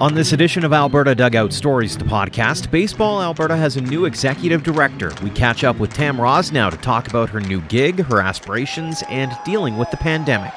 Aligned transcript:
On 0.00 0.14
this 0.14 0.32
edition 0.32 0.64
of 0.64 0.72
Alberta 0.72 1.14
Dugout 1.14 1.52
Stories, 1.52 1.96
the 1.96 2.04
podcast, 2.04 2.68
Baseball 2.68 3.22
Alberta 3.22 3.56
has 3.56 3.76
a 3.76 3.80
new 3.80 4.06
executive 4.06 4.64
director. 4.64 5.12
We 5.22 5.30
catch 5.30 5.62
up 5.62 5.78
with 5.78 5.92
Tam 5.92 6.16
Rosnow 6.16 6.70
to 6.70 6.76
talk 6.78 7.06
about 7.06 7.30
her 7.30 7.40
new 7.40 7.60
gig, 7.62 8.00
her 8.04 8.20
aspirations, 8.20 9.04
and 9.08 9.36
dealing 9.44 9.76
with 9.76 9.90
the 9.92 9.96
pandemic. 9.98 10.52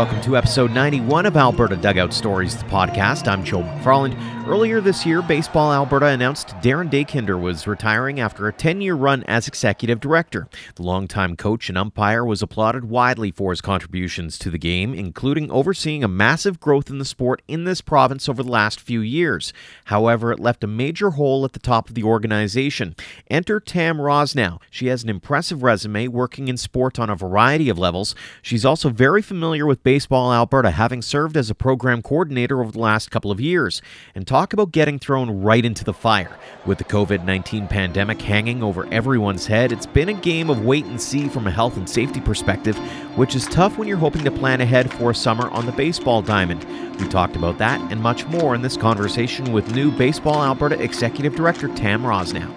Welcome 0.00 0.22
to 0.22 0.34
episode 0.38 0.70
91 0.70 1.26
of 1.26 1.36
Alberta 1.36 1.76
Dugout 1.76 2.14
Stories, 2.14 2.56
the 2.56 2.64
podcast. 2.64 3.28
I'm 3.28 3.44
Joe 3.44 3.60
McFarland. 3.60 4.18
Earlier 4.48 4.80
this 4.80 5.04
year, 5.04 5.20
Baseball 5.20 5.72
Alberta 5.72 6.06
announced 6.06 6.48
Darren 6.62 6.90
Dekinder 6.90 7.38
was 7.38 7.66
retiring 7.66 8.18
after 8.18 8.48
a 8.48 8.52
10 8.52 8.80
year 8.80 8.94
run 8.94 9.22
as 9.24 9.46
executive 9.46 10.00
director. 10.00 10.48
The 10.76 10.82
longtime 10.82 11.36
coach 11.36 11.68
and 11.68 11.76
umpire 11.76 12.24
was 12.24 12.40
applauded 12.40 12.86
widely 12.86 13.30
for 13.30 13.52
his 13.52 13.60
contributions 13.60 14.38
to 14.38 14.50
the 14.50 14.56
game, 14.56 14.94
including 14.94 15.50
overseeing 15.50 16.02
a 16.02 16.08
massive 16.08 16.58
growth 16.58 16.88
in 16.88 16.98
the 16.98 17.04
sport 17.04 17.42
in 17.46 17.64
this 17.64 17.82
province 17.82 18.26
over 18.26 18.42
the 18.42 18.50
last 18.50 18.80
few 18.80 19.02
years. 19.02 19.52
However, 19.84 20.32
it 20.32 20.40
left 20.40 20.64
a 20.64 20.66
major 20.66 21.10
hole 21.10 21.44
at 21.44 21.52
the 21.52 21.58
top 21.58 21.90
of 21.90 21.94
the 21.94 22.04
organization. 22.04 22.96
Enter 23.30 23.60
Tam 23.60 23.98
Rosnow. 23.98 24.60
She 24.70 24.86
has 24.86 25.04
an 25.04 25.10
impressive 25.10 25.62
resume 25.62 26.08
working 26.08 26.48
in 26.48 26.56
sport 26.56 26.98
on 26.98 27.10
a 27.10 27.14
variety 27.14 27.68
of 27.68 27.78
levels. 27.78 28.14
She's 28.40 28.64
also 28.64 28.88
very 28.88 29.20
familiar 29.20 29.66
with 29.66 29.82
Baseball 29.82 29.89
Alberta, 30.32 30.70
having 30.70 31.02
served 31.02 31.36
as 31.36 31.50
a 31.50 31.54
program 31.54 32.02
coordinator 32.02 32.60
over 32.60 32.70
the 32.70 32.78
last 32.78 33.10
couple 33.10 33.30
of 33.30 33.40
years. 33.40 33.82
And 34.14 34.26
talk 34.26 34.52
about 34.52 34.72
getting 34.72 34.98
thrown 34.98 35.42
right 35.42 35.64
into 35.64 35.84
the 35.84 35.92
fire. 35.92 36.38
With 36.66 36.78
the 36.78 36.84
COVID 36.84 37.24
19 37.24 37.66
pandemic 37.66 38.20
hanging 38.20 38.62
over 38.62 38.86
everyone's 38.92 39.46
head, 39.46 39.72
it's 39.72 39.86
been 39.86 40.08
a 40.08 40.14
game 40.14 40.50
of 40.50 40.64
wait 40.64 40.84
and 40.84 41.00
see 41.00 41.28
from 41.28 41.46
a 41.46 41.50
health 41.50 41.76
and 41.76 41.88
safety 41.88 42.20
perspective, 42.20 42.76
which 43.16 43.34
is 43.34 43.46
tough 43.46 43.78
when 43.78 43.88
you're 43.88 43.96
hoping 43.96 44.22
to 44.24 44.30
plan 44.30 44.60
ahead 44.60 44.92
for 44.92 45.10
a 45.10 45.14
summer 45.14 45.48
on 45.50 45.66
the 45.66 45.72
baseball 45.72 46.22
diamond. 46.22 46.64
We 47.00 47.08
talked 47.08 47.34
about 47.34 47.58
that 47.58 47.80
and 47.90 48.00
much 48.00 48.26
more 48.26 48.54
in 48.54 48.62
this 48.62 48.76
conversation 48.76 49.52
with 49.52 49.74
new 49.74 49.90
Baseball 49.90 50.42
Alberta 50.42 50.80
Executive 50.80 51.34
Director 51.34 51.68
Tam 51.74 52.02
Rosnow. 52.02 52.54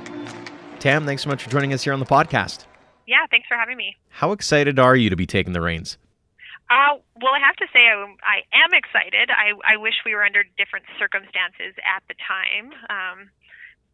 Tam, 0.79 1.05
thanks 1.05 1.23
so 1.23 1.29
much 1.29 1.41
for 1.41 1.49
joining 1.49 1.73
us 1.73 1.83
here 1.83 1.93
on 1.93 1.99
the 1.99 2.05
podcast. 2.05 2.65
Yeah, 3.07 3.25
thanks 3.31 3.47
for 3.47 3.55
having 3.55 3.77
me. 3.77 3.97
How 4.09 4.33
excited 4.33 4.79
are 4.79 4.95
you 4.95 5.09
to 5.09 5.15
be 5.15 5.25
taking 5.25 5.53
the 5.53 5.61
reins? 5.61 5.97
Uh, 6.73 6.97
well, 7.21 7.37
I 7.37 7.41
have 7.45 7.55
to 7.61 7.69
say 7.69 7.85
I, 7.85 8.01
I 8.25 8.37
am 8.65 8.73
excited. 8.73 9.29
I, 9.29 9.53
I 9.61 9.77
wish 9.77 9.93
we 10.01 10.17
were 10.17 10.25
under 10.25 10.41
different 10.57 10.89
circumstances 10.97 11.77
at 11.85 12.01
the 12.09 12.17
time, 12.17 12.73
um, 12.89 13.29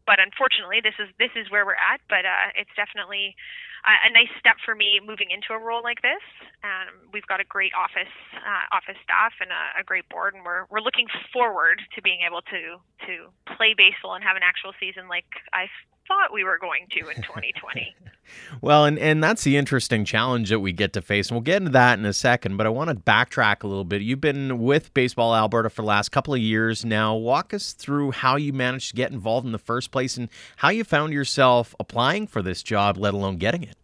but 0.08 0.24
unfortunately, 0.24 0.80
this 0.80 0.96
is 0.96 1.12
this 1.20 1.36
is 1.36 1.52
where 1.52 1.68
we're 1.68 1.76
at. 1.76 2.00
But 2.08 2.24
uh, 2.24 2.56
it's 2.56 2.72
definitely 2.80 3.36
a, 3.84 4.08
a 4.08 4.10
nice 4.16 4.32
step 4.40 4.64
for 4.64 4.80
me 4.80 5.04
moving 5.04 5.28
into 5.28 5.52
a 5.52 5.60
role 5.60 5.84
like 5.84 6.00
this. 6.00 6.24
Um, 6.64 7.04
we've 7.12 7.28
got 7.28 7.44
a 7.44 7.48
great 7.52 7.76
office 7.76 8.16
uh, 8.32 8.66
office 8.72 8.98
staff 9.04 9.36
and 9.44 9.52
a, 9.52 9.84
a 9.84 9.84
great 9.84 10.08
board, 10.08 10.32
and 10.32 10.48
we're 10.48 10.64
we're 10.72 10.80
looking 10.80 11.12
forward 11.36 11.84
to 11.96 12.00
being 12.00 12.24
able 12.24 12.48
to 12.48 12.80
to 13.12 13.28
play 13.60 13.76
baseball 13.76 14.16
and 14.16 14.24
have 14.24 14.40
an 14.40 14.46
actual 14.48 14.72
season 14.80 15.12
like 15.12 15.28
I 15.52 15.68
thought 16.08 16.32
we 16.32 16.48
were 16.48 16.58
going 16.58 16.88
to 16.96 17.12
in 17.12 17.20
2020. 17.28 17.92
Well, 18.62 18.86
and, 18.86 18.98
and 19.00 19.24
that's 19.24 19.44
the 19.44 19.58
interesting 19.58 20.06
challenge 20.06 20.50
that 20.50 20.60
we 20.60 20.72
get 20.72 20.94
to 20.94 21.02
face. 21.02 21.30
And 21.30 21.36
we'll 21.36 21.44
get 21.44 21.58
into 21.58 21.72
that 21.72 22.00
in 22.00 22.06
a 22.06 22.14
second, 22.14 22.58
but 22.58 22.66
I 22.66 22.70
want 22.70 22.90
to 22.90 22.96
backtrack 22.96 23.64
a 23.64 23.68
little 23.68 23.84
bit. 23.84 24.02
You've 24.02 24.22
been 24.22 24.60
with 24.60 24.94
Baseball 24.94 25.36
Alberta 25.36 25.70
for 25.70 25.82
the 25.82 25.88
last 25.88 26.10
couple 26.10 26.34
of 26.34 26.40
years 26.40 26.86
now. 26.86 27.16
Walk 27.16 27.54
us 27.54 27.74
through 27.74 28.12
how 28.12 28.36
you 28.36 28.54
managed 28.54 28.90
to 28.90 28.96
get 28.96 29.12
involved 29.12 29.46
in 29.46 29.52
the 29.52 29.58
first 29.58 29.92
place 29.92 30.18
and 30.18 30.30
how 30.58 30.70
you 30.70 30.84
found 30.84 31.14
yourself 31.14 31.76
applying 31.80 32.28
for 32.28 32.42
this 32.42 32.64
job, 32.64 32.98
let 32.98 33.14
alone 33.14 33.38
getting 33.38 33.64
it. 33.64 33.76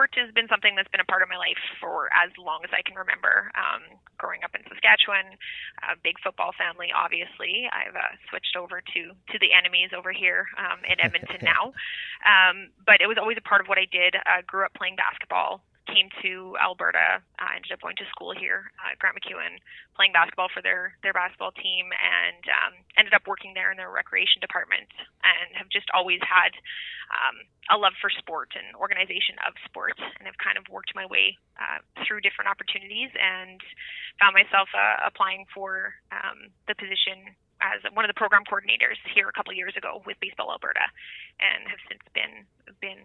Sport 0.00 0.16
has 0.16 0.32
been 0.32 0.48
something 0.48 0.80
that's 0.80 0.88
been 0.88 1.04
a 1.04 1.10
part 1.12 1.20
of 1.20 1.28
my 1.28 1.36
life 1.36 1.60
for 1.76 2.08
as 2.16 2.32
long 2.40 2.64
as 2.64 2.72
I 2.72 2.80
can 2.80 2.96
remember. 2.96 3.52
Um, 3.52 4.00
growing 4.16 4.40
up 4.40 4.56
in 4.56 4.64
Saskatchewan, 4.64 5.36
a 5.84 5.92
big 6.00 6.16
football 6.24 6.56
family, 6.56 6.88
obviously. 6.88 7.68
I've 7.68 7.92
uh, 7.92 8.16
switched 8.32 8.56
over 8.56 8.80
to 8.80 9.00
to 9.12 9.36
the 9.36 9.52
enemies 9.52 9.92
over 9.92 10.08
here 10.08 10.48
um, 10.56 10.80
in 10.88 10.96
Edmonton 11.04 11.44
now, 11.44 11.76
um, 12.24 12.72
but 12.88 13.04
it 13.04 13.12
was 13.12 13.20
always 13.20 13.36
a 13.36 13.44
part 13.44 13.60
of 13.60 13.68
what 13.68 13.76
I 13.76 13.84
did. 13.92 14.16
Uh, 14.16 14.40
grew 14.48 14.64
up 14.64 14.72
playing 14.72 14.96
basketball 14.96 15.60
came 15.90 16.08
to 16.22 16.56
Alberta. 16.62 17.20
I 17.38 17.58
ended 17.58 17.74
up 17.74 17.82
going 17.82 17.98
to 17.98 18.06
school 18.08 18.32
here 18.32 18.70
at 18.78 18.98
Grant 18.98 19.18
MacEwan, 19.18 19.58
playing 19.98 20.14
basketball 20.14 20.48
for 20.48 20.62
their 20.62 20.94
their 21.02 21.12
basketball 21.12 21.52
team, 21.52 21.90
and 21.90 22.42
um, 22.48 22.74
ended 22.96 23.14
up 23.14 23.26
working 23.26 23.52
there 23.54 23.70
in 23.70 23.76
their 23.76 23.90
recreation 23.90 24.40
department, 24.40 24.88
and 25.26 25.52
have 25.58 25.68
just 25.68 25.90
always 25.92 26.22
had 26.22 26.54
um, 27.10 27.42
a 27.68 27.76
love 27.76 27.94
for 27.98 28.10
sport 28.10 28.54
and 28.54 28.74
organization 28.78 29.36
of 29.46 29.54
sport, 29.66 29.98
and 29.98 30.24
have 30.24 30.38
kind 30.38 30.56
of 30.56 30.64
worked 30.70 30.94
my 30.94 31.06
way 31.06 31.36
uh, 31.58 31.82
through 32.06 32.22
different 32.22 32.48
opportunities, 32.48 33.10
and 33.18 33.60
found 34.22 34.32
myself 34.32 34.70
uh, 34.72 35.02
applying 35.04 35.44
for 35.50 35.98
um, 36.14 36.54
the 36.70 36.74
position 36.78 37.34
as 37.60 37.84
one 37.92 38.04
of 38.04 38.10
the 38.10 38.16
program 38.16 38.40
coordinators 38.48 38.96
here 39.12 39.28
a 39.28 39.34
couple 39.36 39.52
years 39.52 39.76
ago 39.76 40.00
with 40.06 40.16
Baseball 40.22 40.48
Alberta, 40.50 40.86
and 41.42 41.68
have 41.68 41.82
since 41.90 42.00
been 42.14 42.46
been 42.80 43.02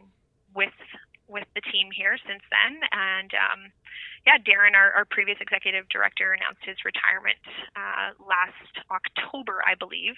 with 0.55 0.75
with 1.27 1.47
the 1.55 1.61
team 1.73 1.89
here 1.89 2.17
since 2.27 2.43
then. 2.53 2.81
And 2.91 3.31
um, 3.33 3.61
yeah, 4.25 4.37
Darren, 4.41 4.73
our, 4.73 4.91
our, 4.93 5.05
previous 5.05 5.37
executive 5.41 5.89
director, 5.89 6.33
announced 6.33 6.65
his 6.65 6.77
retirement 6.85 7.41
uh, 7.75 8.17
last 8.21 8.73
October, 8.89 9.61
I 9.65 9.75
believe. 9.75 10.17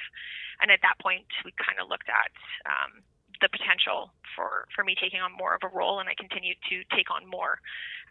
And 0.61 0.71
at 0.71 0.79
that 0.81 0.99
point, 1.01 1.27
we 1.43 1.51
kind 1.59 1.79
of 1.79 1.89
looked 1.89 2.09
at 2.09 2.31
um, 2.67 3.03
the 3.41 3.49
potential 3.49 4.11
for, 4.35 4.67
for 4.75 4.83
me 4.83 4.95
taking 4.99 5.19
on 5.19 5.31
more 5.33 5.55
of 5.55 5.61
a 5.63 5.71
role, 5.75 5.99
and 5.99 6.09
I 6.09 6.13
continued 6.17 6.57
to 6.69 6.83
take 6.95 7.09
on 7.09 7.27
more 7.29 7.59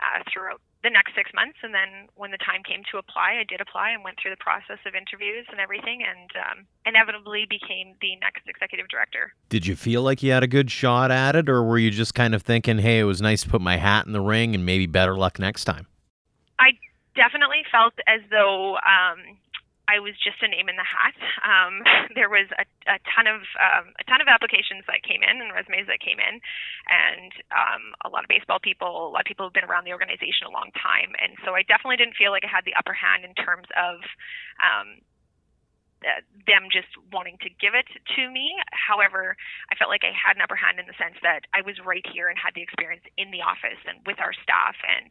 uh, 0.02 0.22
throughout 0.32 0.60
the 0.82 0.90
next 0.90 1.14
six 1.14 1.30
months. 1.34 1.58
And 1.62 1.72
then 1.72 2.08
when 2.14 2.30
the 2.30 2.38
time 2.38 2.62
came 2.62 2.82
to 2.92 2.98
apply, 2.98 3.38
I 3.40 3.44
did 3.48 3.60
apply 3.60 3.90
and 3.90 4.04
went 4.04 4.18
through 4.20 4.32
the 4.32 4.42
process 4.42 4.78
of 4.86 4.94
interviews 4.94 5.46
and 5.50 5.60
everything, 5.60 6.02
and 6.02 6.30
um, 6.36 6.66
inevitably 6.84 7.46
became 7.48 7.94
the 8.00 8.16
next 8.16 8.46
executive 8.46 8.88
director. 8.88 9.32
Did 9.48 9.66
you 9.66 9.76
feel 9.76 10.02
like 10.02 10.22
you 10.22 10.32
had 10.32 10.42
a 10.42 10.50
good 10.50 10.70
shot 10.70 11.10
at 11.10 11.36
it, 11.36 11.48
or 11.48 11.62
were 11.62 11.78
you 11.78 11.90
just 11.90 12.14
kind 12.14 12.34
of 12.34 12.42
thinking, 12.42 12.78
hey, 12.78 13.00
it 13.00 13.04
was 13.04 13.22
nice 13.22 13.42
to 13.42 13.48
put 13.48 13.60
my 13.60 13.76
hat 13.76 14.06
in 14.06 14.12
the 14.12 14.20
ring 14.20 14.54
and 14.54 14.66
maybe 14.66 14.86
better 14.86 15.16
luck 15.16 15.38
next 15.38 15.64
time? 15.64 15.86
I 16.58 16.72
definitely 17.14 17.64
felt 17.72 17.94
as 18.06 18.20
though 18.30 18.76
um, 18.76 19.38
I 19.86 20.02
was 20.02 20.18
just 20.18 20.42
a 20.42 20.50
name 20.50 20.68
in 20.68 20.76
the 20.76 20.86
hat. 20.86 21.14
Um, 21.46 21.82
there 22.18 22.28
was 22.28 22.50
a, 22.58 22.66
a 22.90 22.98
ton 23.06 23.30
of 23.30 23.46
um, 23.58 23.94
a 23.98 24.04
ton 24.10 24.20
of 24.20 24.28
applications 24.28 24.82
that 24.90 25.06
came 25.06 25.22
in 25.22 25.38
and 25.38 25.54
resumes 25.54 25.86
that 25.86 26.02
came 26.02 26.18
in, 26.18 26.42
and 26.90 27.30
um, 27.54 27.82
a 28.02 28.08
lot 28.10 28.26
of 28.26 28.28
baseball 28.30 28.58
people, 28.58 29.08
a 29.08 29.12
lot 29.12 29.22
of 29.22 29.30
people 29.30 29.46
have 29.46 29.56
been 29.56 29.66
around 29.66 29.86
the 29.86 29.94
organization 29.94 30.50
a 30.50 30.54
long 30.54 30.74
time, 30.74 31.14
and 31.22 31.38
so 31.46 31.54
I 31.54 31.62
definitely 31.62 31.98
didn't 31.98 32.18
feel 32.18 32.34
like 32.34 32.44
I 32.44 32.50
had 32.50 32.66
the 32.66 32.74
upper 32.74 32.94
hand 32.94 33.22
in 33.22 33.34
terms 33.38 33.70
of 33.78 34.02
um, 34.58 35.02
them 36.46 36.70
just 36.70 36.90
wanting 37.12 37.36
to 37.42 37.50
give 37.50 37.74
it 37.74 37.86
to 38.14 38.22
me. 38.30 38.54
However, 38.70 39.36
I 39.70 39.74
felt 39.74 39.90
like 39.90 40.06
I 40.06 40.14
had 40.14 40.36
an 40.36 40.42
upper 40.42 40.56
hand 40.56 40.78
in 40.78 40.86
the 40.86 40.96
sense 40.96 41.18
that 41.22 41.46
I 41.52 41.62
was 41.62 41.82
right 41.82 42.04
here 42.06 42.28
and 42.28 42.38
had 42.38 42.54
the 42.54 42.62
experience 42.62 43.04
in 43.18 43.30
the 43.30 43.42
office 43.42 43.80
and 43.86 43.98
with 44.06 44.22
our 44.22 44.32
staff 44.32 44.78
and 44.86 45.10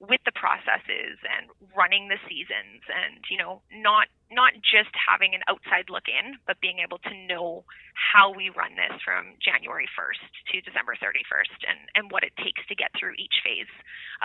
with 0.00 0.20
the 0.24 0.34
processes 0.34 1.16
and 1.24 1.48
running 1.72 2.08
the 2.08 2.18
seasons 2.28 2.82
and 2.90 3.22
you 3.30 3.38
know 3.38 3.62
not 3.72 4.10
not 4.30 4.52
just 4.60 4.90
having 4.92 5.34
an 5.34 5.40
outside 5.46 5.86
look 5.88 6.10
in 6.10 6.34
but 6.46 6.60
being 6.60 6.82
able 6.82 6.98
to 6.98 7.14
know 7.30 7.64
how 7.94 8.32
we 8.34 8.50
run 8.50 8.74
this 8.74 8.98
from 9.06 9.38
January 9.38 9.86
1st 9.94 10.26
to 10.50 10.60
December 10.60 10.98
31st 10.98 11.62
and 11.70 11.78
and 11.94 12.10
what 12.10 12.26
it 12.26 12.34
takes 12.42 12.60
to 12.66 12.74
get 12.74 12.90
through 12.98 13.14
each 13.16 13.38
phase 13.46 13.70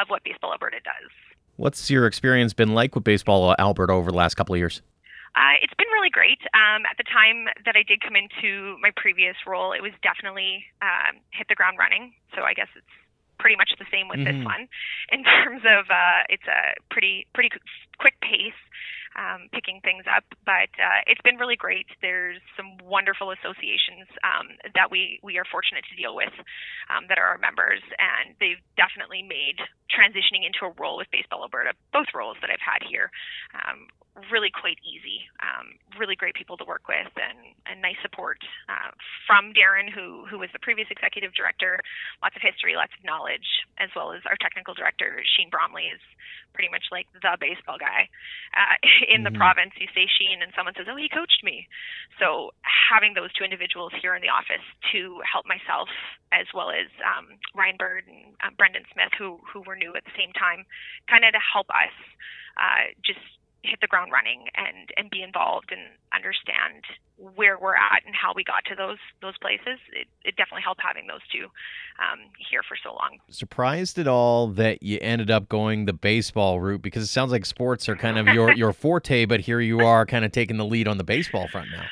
of 0.01 0.09
what 0.09 0.23
Baseball 0.23 0.51
Alberta 0.51 0.81
does. 0.81 1.13
What's 1.55 1.91
your 1.91 2.07
experience 2.07 2.53
been 2.53 2.73
like 2.73 2.95
with 2.95 3.03
Baseball 3.03 3.53
Alberta 3.59 3.93
over 3.93 4.11
the 4.11 4.17
last 4.17 4.35
couple 4.35 4.55
of 4.55 4.59
years? 4.59 4.81
Uh, 5.35 5.61
it's 5.61 5.73
been 5.77 5.89
really 5.93 6.09
great. 6.09 6.41
Um, 6.53 6.85
at 6.89 6.97
the 6.97 7.05
time 7.05 7.47
that 7.65 7.75
I 7.75 7.83
did 7.83 8.01
come 8.01 8.15
into 8.15 8.77
my 8.81 8.91
previous 8.95 9.35
role, 9.45 9.73
it 9.73 9.81
was 9.81 9.93
definitely 10.01 10.65
um, 10.81 11.21
hit 11.31 11.47
the 11.47 11.55
ground 11.55 11.77
running. 11.77 12.13
So 12.35 12.43
I 12.43 12.53
guess 12.53 12.69
it's 12.75 12.93
pretty 13.39 13.55
much 13.55 13.71
the 13.79 13.87
same 13.89 14.11
with 14.11 14.19
mm-hmm. 14.19 14.43
this 14.43 14.45
one 14.45 14.67
in 15.11 15.23
terms 15.43 15.63
of 15.63 15.87
uh, 15.89 16.27
it's 16.29 16.45
a 16.45 16.75
pretty 16.91 17.25
pretty 17.33 17.49
quick 17.97 18.19
pace. 18.21 18.57
Um, 19.19 19.51
picking 19.51 19.83
things 19.83 20.07
up. 20.07 20.23
But 20.47 20.71
uh, 20.79 21.03
it's 21.05 21.21
been 21.21 21.35
really 21.35 21.59
great. 21.59 21.91
There's 21.99 22.39
some 22.55 22.79
wonderful 22.79 23.35
associations 23.35 24.07
um, 24.23 24.55
that 24.73 24.87
we, 24.87 25.19
we 25.21 25.35
are 25.35 25.45
fortunate 25.51 25.83
to 25.91 25.95
deal 25.99 26.15
with 26.15 26.31
um, 26.87 27.11
that 27.11 27.19
are 27.19 27.27
our 27.27 27.37
members, 27.37 27.83
and 27.99 28.33
they've 28.39 28.63
definitely 28.79 29.21
made 29.21 29.59
transitioning 29.91 30.47
into 30.47 30.63
a 30.63 30.71
role 30.79 30.95
with 30.95 31.11
Baseball 31.11 31.43
Alberta, 31.43 31.75
both 31.91 32.07
roles 32.15 32.37
that 32.39 32.49
I've 32.49 32.63
had 32.63 32.85
here, 32.87 33.11
um, 33.51 33.91
really 34.31 34.51
quite 34.51 34.77
easy. 34.83 35.23
Um, 35.39 35.79
really 35.97 36.15
great 36.15 36.35
people 36.35 36.57
to 36.57 36.65
work 36.65 36.87
with, 36.87 37.11
and, 37.15 37.55
and 37.65 37.81
nice 37.81 37.99
support 38.01 38.37
uh, 38.67 38.91
from 39.27 39.53
Darren, 39.55 39.87
who 39.87 40.25
who 40.27 40.39
was 40.39 40.49
the 40.51 40.59
previous 40.59 40.87
executive 40.91 41.33
director. 41.33 41.79
Lots 42.21 42.35
of 42.35 42.43
history, 42.43 42.75
lots 42.75 42.91
of 42.97 43.03
knowledge, 43.03 43.47
as 43.79 43.89
well 43.95 44.11
as 44.11 44.21
our 44.27 44.35
technical 44.39 44.73
director, 44.73 45.23
Sheen 45.37 45.49
Bromley, 45.49 45.87
is 45.91 46.03
pretty 46.53 46.69
much 46.69 46.91
like 46.91 47.07
the 47.13 47.37
baseball 47.39 47.77
guy 47.79 48.09
uh, 48.57 48.75
in 49.09 49.25
the 49.25 49.33
mm-hmm. 49.33 49.41
province. 49.41 49.73
You 49.81 49.89
say 49.97 50.05
Sheen, 50.05 50.45
and 50.45 50.53
someone 50.53 50.77
says, 50.77 50.85
"Oh, 50.85 50.95
he 50.95 51.09
coached 51.09 51.41
me." 51.41 51.65
So 52.21 52.53
having 52.61 53.17
those 53.17 53.33
two 53.33 53.43
individuals 53.43 53.91
here 53.97 54.13
in 54.13 54.21
the 54.21 54.29
office 54.29 54.63
to 54.93 55.19
help 55.25 55.49
myself, 55.49 55.89
as 56.31 56.45
well 56.53 56.69
as 56.69 56.87
um, 57.01 57.41
Ryan 57.57 57.77
Bird 57.81 58.05
and 58.05 58.37
um, 58.45 58.53
Brendan 58.55 58.85
Smith, 58.93 59.11
who 59.17 59.41
who 59.41 59.65
were 59.65 59.75
new 59.75 59.97
at 59.97 60.05
the 60.05 60.13
same 60.13 60.31
time, 60.37 60.69
kind 61.09 61.25
of 61.25 61.33
to 61.33 61.41
help 61.41 61.67
us 61.73 61.95
uh, 62.61 62.93
just 63.01 63.25
hit 63.63 63.79
the 63.81 63.87
ground 63.87 64.11
running 64.11 64.45
and 64.55 64.89
and 64.97 65.09
be 65.09 65.21
involved 65.21 65.71
and 65.71 65.81
understand 66.13 66.83
where 67.35 67.59
we're 67.59 67.75
at 67.75 68.05
and 68.05 68.15
how 68.15 68.31
we 68.33 68.43
got 68.43 68.63
to 68.65 68.75
those 68.75 68.97
those 69.21 69.37
places. 69.39 69.79
It, 69.91 70.07
it 70.23 70.35
definitely 70.37 70.63
helped 70.63 70.81
having 70.81 71.07
those 71.07 71.25
two 71.31 71.45
um, 71.99 72.19
here 72.49 72.61
for 72.67 72.77
so 72.81 72.93
long. 72.93 73.19
Surprised 73.29 73.99
at 73.99 74.07
all 74.07 74.47
that 74.47 74.81
you 74.81 74.97
ended 75.01 75.29
up 75.29 75.49
going 75.49 75.85
the 75.85 75.93
baseball 75.93 76.59
route 76.59 76.81
because 76.81 77.03
it 77.03 77.07
sounds 77.07 77.31
like 77.31 77.45
sports 77.45 77.89
are 77.89 77.95
kind 77.95 78.17
of 78.17 78.27
your 78.27 78.53
your 78.55 78.73
forte, 78.73 79.25
but 79.25 79.41
here 79.41 79.59
you 79.59 79.81
are 79.81 80.05
kind 80.05 80.23
of 80.23 80.31
taking 80.31 80.57
the 80.57 80.65
lead 80.65 80.87
on 80.87 80.97
the 80.97 81.03
baseball 81.03 81.47
front 81.47 81.69
now. 81.71 81.83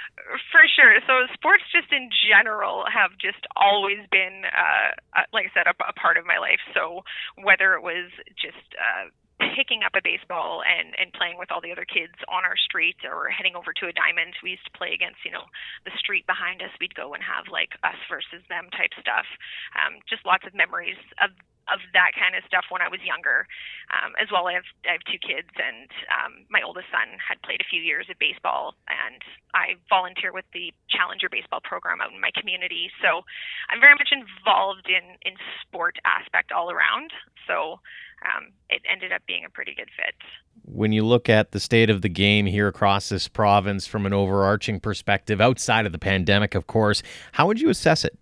For 0.51 0.61
sure. 0.75 0.95
So 1.07 1.33
sports, 1.33 1.63
just 1.71 1.91
in 1.91 2.09
general, 2.29 2.83
have 2.91 3.11
just 3.19 3.47
always 3.55 3.99
been, 4.11 4.43
uh, 4.45 5.19
uh 5.19 5.23
like 5.31 5.45
I 5.45 5.51
said, 5.53 5.67
a, 5.67 5.75
a, 5.87 5.93
part 5.93 6.17
of 6.17 6.25
my 6.25 6.37
life. 6.37 6.59
So 6.73 7.03
whether 7.41 7.73
it 7.73 7.81
was 7.81 8.11
just 8.35 8.75
uh, 8.75 9.07
picking 9.57 9.81
up 9.81 9.97
a 9.97 10.03
baseball 10.05 10.61
and 10.61 10.93
and 11.01 11.09
playing 11.17 11.41
with 11.41 11.49
all 11.49 11.65
the 11.65 11.73
other 11.73 11.89
kids 11.89 12.13
on 12.29 12.45
our 12.45 12.53
street 12.53 13.01
or 13.01 13.33
heading 13.33 13.57
over 13.57 13.73
to 13.73 13.89
a 13.89 13.93
diamond. 13.97 14.37
We 14.45 14.53
used 14.53 14.69
to 14.69 14.77
play 14.77 14.93
against 14.93 15.25
you 15.25 15.33
know 15.33 15.49
the 15.81 15.97
street 15.97 16.29
behind 16.29 16.61
us. 16.61 16.69
We'd 16.77 16.93
go 16.93 17.17
and 17.17 17.25
have 17.25 17.49
like 17.49 17.73
us 17.81 17.97
versus 18.05 18.45
them 18.53 18.69
type 18.77 18.93
stuff. 19.01 19.25
Um 19.73 19.97
just 20.05 20.21
lots 20.29 20.45
of 20.45 20.53
memories 20.53 21.01
of 21.17 21.33
of 21.71 21.79
that 21.93 22.11
kind 22.15 22.35
of 22.35 22.43
stuff 22.47 22.65
when 22.69 22.81
I 22.81 22.89
was 22.89 22.99
younger. 23.03 23.47
Um, 23.91 24.13
as 24.19 24.27
well, 24.31 24.47
I 24.47 24.53
have 24.53 24.67
I 24.87 24.99
have 24.99 25.05
two 25.07 25.19
kids, 25.19 25.51
and 25.55 25.87
um, 26.11 26.47
my 26.49 26.61
oldest 26.61 26.87
son 26.91 27.19
had 27.19 27.41
played 27.43 27.61
a 27.61 27.67
few 27.67 27.81
years 27.81 28.07
of 28.09 28.19
baseball, 28.19 28.75
and 28.87 29.21
I 29.53 29.79
volunteer 29.89 30.31
with 30.31 30.45
the 30.53 30.73
Challenger 30.89 31.29
baseball 31.29 31.59
program 31.63 32.01
out 32.01 32.11
in 32.11 32.19
my 32.19 32.31
community. 32.35 32.91
So 33.01 33.23
I'm 33.69 33.79
very 33.79 33.95
much 33.95 34.11
involved 34.11 34.87
in 34.87 35.15
in 35.23 35.35
sport 35.63 35.99
aspect 36.03 36.51
all 36.51 36.71
around. 36.71 37.11
So 37.47 37.79
um, 38.25 38.51
it 38.69 38.81
ended 38.89 39.11
up 39.11 39.21
being 39.27 39.45
a 39.45 39.49
pretty 39.49 39.73
good 39.73 39.89
fit. 39.95 40.15
When 40.63 40.91
you 40.91 41.05
look 41.05 41.29
at 41.29 41.51
the 41.51 41.59
state 41.59 41.89
of 41.89 42.01
the 42.01 42.09
game 42.09 42.45
here 42.45 42.67
across 42.67 43.09
this 43.09 43.27
province 43.27 43.87
from 43.87 44.05
an 44.05 44.13
overarching 44.13 44.79
perspective, 44.79 45.39
outside 45.39 45.85
of 45.85 45.91
the 45.91 45.99
pandemic, 45.99 46.55
of 46.55 46.67
course, 46.67 47.03
how 47.33 47.47
would 47.47 47.61
you 47.61 47.69
assess 47.69 48.03
it? 48.03 48.17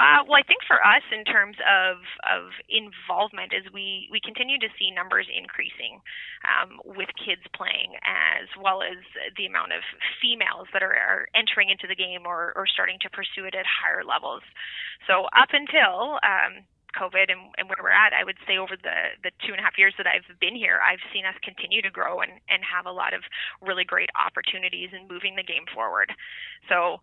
Uh, 0.00 0.24
well, 0.24 0.40
I 0.40 0.46
think 0.48 0.64
for 0.64 0.80
us, 0.80 1.04
in 1.12 1.28
terms 1.28 1.60
of 1.60 2.00
of 2.24 2.56
involvement, 2.72 3.52
as 3.52 3.68
we 3.68 4.08
we 4.08 4.16
continue 4.24 4.56
to 4.56 4.72
see 4.80 4.88
numbers 4.88 5.28
increasing 5.28 6.00
um, 6.48 6.80
with 6.96 7.12
kids 7.20 7.44
playing, 7.52 8.00
as 8.00 8.48
well 8.56 8.80
as 8.80 8.96
the 9.36 9.44
amount 9.44 9.76
of 9.76 9.84
females 10.24 10.72
that 10.72 10.80
are, 10.80 10.96
are 10.96 11.28
entering 11.36 11.68
into 11.68 11.84
the 11.84 11.94
game 11.94 12.24
or, 12.24 12.56
or 12.56 12.64
starting 12.64 12.96
to 13.04 13.12
pursue 13.12 13.44
it 13.44 13.52
at 13.52 13.68
higher 13.68 14.00
levels. 14.00 14.40
So 15.04 15.28
up 15.36 15.52
until 15.52 16.16
um, 16.24 16.64
COVID 16.96 17.28
and, 17.28 17.52
and 17.60 17.68
where 17.68 17.78
we're 17.84 17.92
at, 17.92 18.16
I 18.16 18.24
would 18.24 18.40
say 18.48 18.56
over 18.56 18.80
the, 18.80 19.20
the 19.22 19.30
two 19.44 19.52
and 19.52 19.60
a 19.60 19.64
half 19.64 19.76
years 19.76 19.94
that 20.00 20.08
I've 20.08 20.26
been 20.40 20.56
here, 20.56 20.80
I've 20.80 21.02
seen 21.12 21.28
us 21.28 21.36
continue 21.44 21.82
to 21.82 21.90
grow 21.92 22.24
and, 22.24 22.32
and 22.48 22.64
have 22.64 22.86
a 22.86 22.94
lot 22.94 23.12
of 23.12 23.22
really 23.60 23.84
great 23.84 24.10
opportunities 24.16 24.90
in 24.96 25.06
moving 25.12 25.36
the 25.36 25.46
game 25.46 25.68
forward. 25.70 26.10
So 26.72 26.98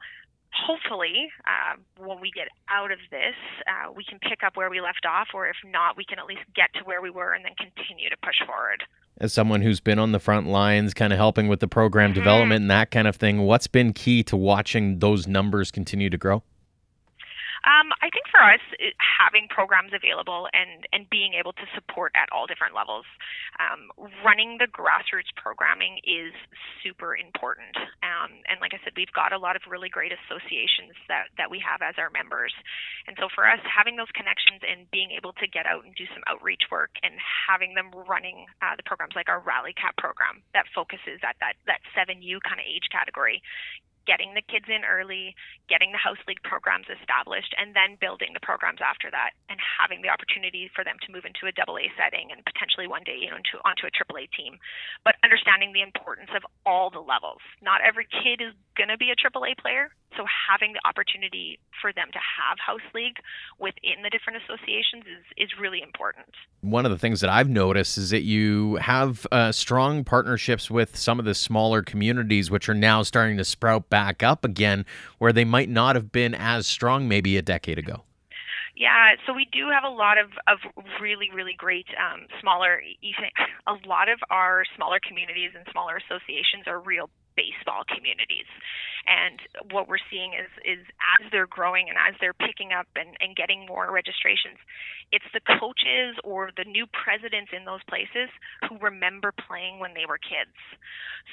hopefully, 0.53 1.29
uh, 1.45 1.77
when 2.03 2.19
we 2.19 2.31
get 2.31 2.47
out 2.69 2.91
of 2.91 2.99
this, 3.11 3.35
uh, 3.67 3.91
we 3.95 4.03
can 4.03 4.19
pick 4.19 4.43
up 4.45 4.55
where 4.55 4.69
we 4.69 4.81
left 4.81 5.05
off, 5.07 5.29
or 5.33 5.47
if 5.47 5.57
not, 5.65 5.97
we 5.97 6.05
can 6.05 6.19
at 6.19 6.25
least 6.25 6.41
get 6.55 6.73
to 6.75 6.81
where 6.83 7.01
we 7.01 7.09
were 7.09 7.33
and 7.33 7.45
then 7.45 7.53
continue 7.55 8.09
to 8.09 8.17
push 8.23 8.35
forward. 8.45 8.83
As 9.19 9.33
someone 9.33 9.61
who's 9.61 9.79
been 9.79 9.99
on 9.99 10.11
the 10.11 10.19
front 10.19 10.47
lines, 10.47 10.93
kind 10.93 11.11
of 11.11 11.17
helping 11.17 11.47
with 11.47 11.59
the 11.59 11.67
program 11.67 12.11
mm-hmm. 12.11 12.19
development 12.19 12.61
and 12.61 12.71
that 12.71 12.91
kind 12.91 13.07
of 13.07 13.15
thing, 13.15 13.41
what's 13.41 13.67
been 13.67 13.93
key 13.93 14.23
to 14.23 14.37
watching 14.37 14.99
those 14.99 15.27
numbers 15.27 15.71
continue 15.71 16.09
to 16.09 16.17
grow? 16.17 16.43
Um, 17.67 17.91
I 17.99 18.07
think 18.07 18.31
for 18.31 18.39
us, 18.39 18.63
having 19.03 19.51
programs 19.51 19.91
available 19.91 20.47
and, 20.55 20.87
and 20.95 21.03
being 21.11 21.35
able 21.35 21.51
to 21.51 21.67
support 21.75 22.15
at 22.15 22.31
all 22.31 22.47
different 22.47 22.71
levels. 22.71 23.03
Um, 23.59 23.91
running 24.23 24.55
the 24.55 24.71
grassroots 24.71 25.35
programming 25.35 25.99
is 26.07 26.31
super 26.79 27.11
important. 27.11 27.75
Um, 27.99 28.39
and 28.47 28.63
like 28.63 28.71
I 28.71 28.79
said, 28.87 28.95
we've 28.95 29.11
got 29.11 29.35
a 29.35 29.39
lot 29.41 29.59
of 29.59 29.67
really 29.67 29.91
great 29.91 30.15
associations 30.15 30.95
that, 31.11 31.27
that 31.35 31.51
we 31.51 31.59
have 31.59 31.83
as 31.83 31.99
our 31.99 32.07
members. 32.07 32.55
And 33.03 33.19
so 33.19 33.27
for 33.27 33.43
us, 33.43 33.59
having 33.67 33.99
those 33.99 34.11
connections 34.15 34.63
and 34.63 34.87
being 34.87 35.11
able 35.11 35.35
to 35.35 35.45
get 35.51 35.67
out 35.67 35.83
and 35.83 35.91
do 35.99 36.07
some 36.15 36.23
outreach 36.23 36.71
work 36.71 36.95
and 37.03 37.19
having 37.19 37.75
them 37.75 37.91
running 38.07 38.47
uh, 38.63 38.79
the 38.79 38.87
programs 38.87 39.19
like 39.19 39.27
our 39.27 39.43
Rally 39.43 39.75
Cap 39.75 39.99
program 39.99 40.39
that 40.55 40.71
focuses 40.71 41.19
at 41.19 41.35
that, 41.43 41.59
that 41.67 41.83
7U 41.91 42.39
kind 42.47 42.63
of 42.63 42.65
age 42.65 42.87
category 42.95 43.43
getting 44.07 44.33
the 44.33 44.41
kids 44.41 44.65
in 44.71 44.87
early, 44.87 45.35
getting 45.67 45.91
the 45.91 45.99
house 45.99 46.17
league 46.25 46.41
programs 46.47 46.87
established, 46.87 47.51
and 47.59 47.75
then 47.75 47.99
building 47.99 48.31
the 48.31 48.41
programs 48.41 48.79
after 48.79 49.11
that, 49.11 49.35
and 49.51 49.59
having 49.59 50.01
the 50.01 50.09
opportunity 50.09 50.71
for 50.71 50.87
them 50.87 50.95
to 51.03 51.11
move 51.11 51.27
into 51.27 51.45
a 51.45 51.53
double 51.53 51.75
A 51.77 51.91
setting 51.99 52.31
and 52.31 52.39
potentially 52.47 52.87
one 52.87 53.03
day, 53.03 53.19
you 53.19 53.27
know, 53.27 53.37
into 53.37 53.59
onto 53.67 53.83
a 53.83 53.91
triple 53.91 54.17
A 54.17 54.25
team. 54.31 54.57
But 55.03 55.19
understanding 55.21 55.75
the 55.75 55.83
importance 55.83 56.31
of 56.31 56.47
all 56.65 56.89
the 56.89 57.03
levels. 57.03 57.43
Not 57.59 57.83
every 57.83 58.07
kid 58.07 58.39
is 58.39 58.55
going 58.79 58.89
to 58.89 58.97
be 58.97 59.11
a 59.11 59.19
triple 59.19 59.43
A 59.43 59.53
player, 59.59 59.91
so 60.15 60.25
having 60.49 60.73
the 60.73 60.79
opportunity 60.87 61.59
for 61.81 61.91
them 61.91 62.07
to 62.13 62.19
have 62.19 62.57
house 62.59 62.85
league 62.93 63.17
within 63.59 64.03
the 64.03 64.09
different 64.09 64.41
associations 64.43 65.03
is 65.05 65.25
is 65.37 65.49
really 65.59 65.81
important. 65.81 66.27
One 66.61 66.85
of 66.85 66.91
the 66.91 66.97
things 66.97 67.21
that 67.21 67.29
I've 67.29 67.49
noticed 67.49 67.97
is 67.97 68.09
that 68.11 68.23
you 68.23 68.75
have 68.75 69.27
uh, 69.31 69.51
strong 69.51 70.03
partnerships 70.03 70.71
with 70.71 70.95
some 70.95 71.19
of 71.19 71.25
the 71.25 71.35
smaller 71.35 71.81
communities, 71.81 72.49
which 72.49 72.69
are 72.69 72.73
now 72.73 73.03
starting 73.03 73.37
to 73.37 73.45
sprout 73.45 73.89
back 73.89 74.23
up 74.23 74.45
again 74.45 74.85
where 75.17 75.33
they 75.33 75.45
might 75.45 75.69
not 75.69 75.95
have 75.95 76.11
been 76.11 76.33
as 76.33 76.67
strong 76.67 77.07
maybe 77.07 77.37
a 77.37 77.41
decade 77.41 77.77
ago? 77.77 78.03
Yeah, 78.75 79.17
so 79.25 79.33
we 79.33 79.49
do 79.51 79.69
have 79.73 79.83
a 79.83 79.93
lot 79.93 80.19
of, 80.19 80.29
of 80.45 80.59
really, 81.01 81.31
really 81.33 81.55
great 81.57 81.87
um, 81.97 82.27
smaller, 82.39 82.79
a 83.67 83.73
lot 83.87 84.07
of 84.07 84.19
our 84.29 84.65
smaller 84.75 84.99
communities 85.05 85.51
and 85.55 85.65
smaller 85.71 85.97
associations 85.97 86.67
are 86.67 86.79
real 86.79 87.09
baseball 87.37 87.85
communities. 87.85 88.49
And 89.07 89.39
what 89.71 89.87
we're 89.87 90.03
seeing 90.11 90.33
is 90.33 90.51
is 90.65 90.83
as 91.15 91.31
they're 91.31 91.47
growing 91.47 91.87
and 91.87 91.95
as 91.95 92.17
they're 92.19 92.35
picking 92.35 92.73
up 92.75 92.87
and, 92.97 93.15
and 93.23 93.37
getting 93.37 93.63
more 93.63 93.87
registrations, 93.87 94.59
it's 95.15 95.27
the 95.31 95.39
coaches 95.39 96.19
or 96.27 96.51
the 96.51 96.67
new 96.67 96.83
presidents 96.91 97.55
in 97.55 97.63
those 97.63 97.79
places 97.87 98.27
who 98.67 98.75
remember 98.83 99.31
playing 99.31 99.79
when 99.79 99.95
they 99.95 100.03
were 100.03 100.19
kids. 100.19 100.51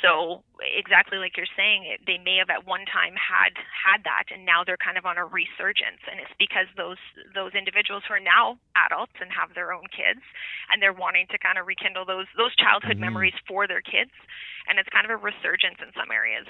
So 0.02 0.46
exactly 0.62 1.18
like 1.18 1.34
you're 1.34 1.50
saying, 1.58 1.98
they 2.06 2.18
may 2.18 2.38
have 2.38 2.50
at 2.50 2.66
one 2.66 2.86
time 2.86 3.18
had 3.18 3.58
had 3.58 4.06
that, 4.06 4.30
and 4.30 4.46
now 4.46 4.62
they're 4.62 4.78
kind 4.78 4.98
of 4.98 5.06
on 5.06 5.18
a 5.18 5.26
resurgence. 5.26 6.02
And 6.06 6.22
it's 6.22 6.34
because 6.38 6.70
those 6.78 7.02
those 7.34 7.58
individuals 7.58 8.06
who 8.06 8.14
are 8.14 8.22
now 8.22 8.58
adults 8.78 9.18
and 9.18 9.34
have 9.34 9.54
their 9.54 9.74
own 9.74 9.90
kids, 9.90 10.22
and 10.70 10.78
they're 10.78 10.94
wanting 10.94 11.26
to 11.34 11.38
kind 11.42 11.58
of 11.58 11.66
rekindle 11.66 12.06
those 12.06 12.30
those 12.38 12.54
childhood 12.54 13.02
mm-hmm. 13.02 13.10
memories 13.10 13.38
for 13.46 13.66
their 13.66 13.82
kids, 13.82 14.14
and 14.68 14.78
it's 14.78 14.88
kind 14.88 15.04
of 15.04 15.10
a 15.10 15.16
resurgence 15.16 15.76
in 15.80 15.92
some 15.94 16.10
areas. 16.10 16.46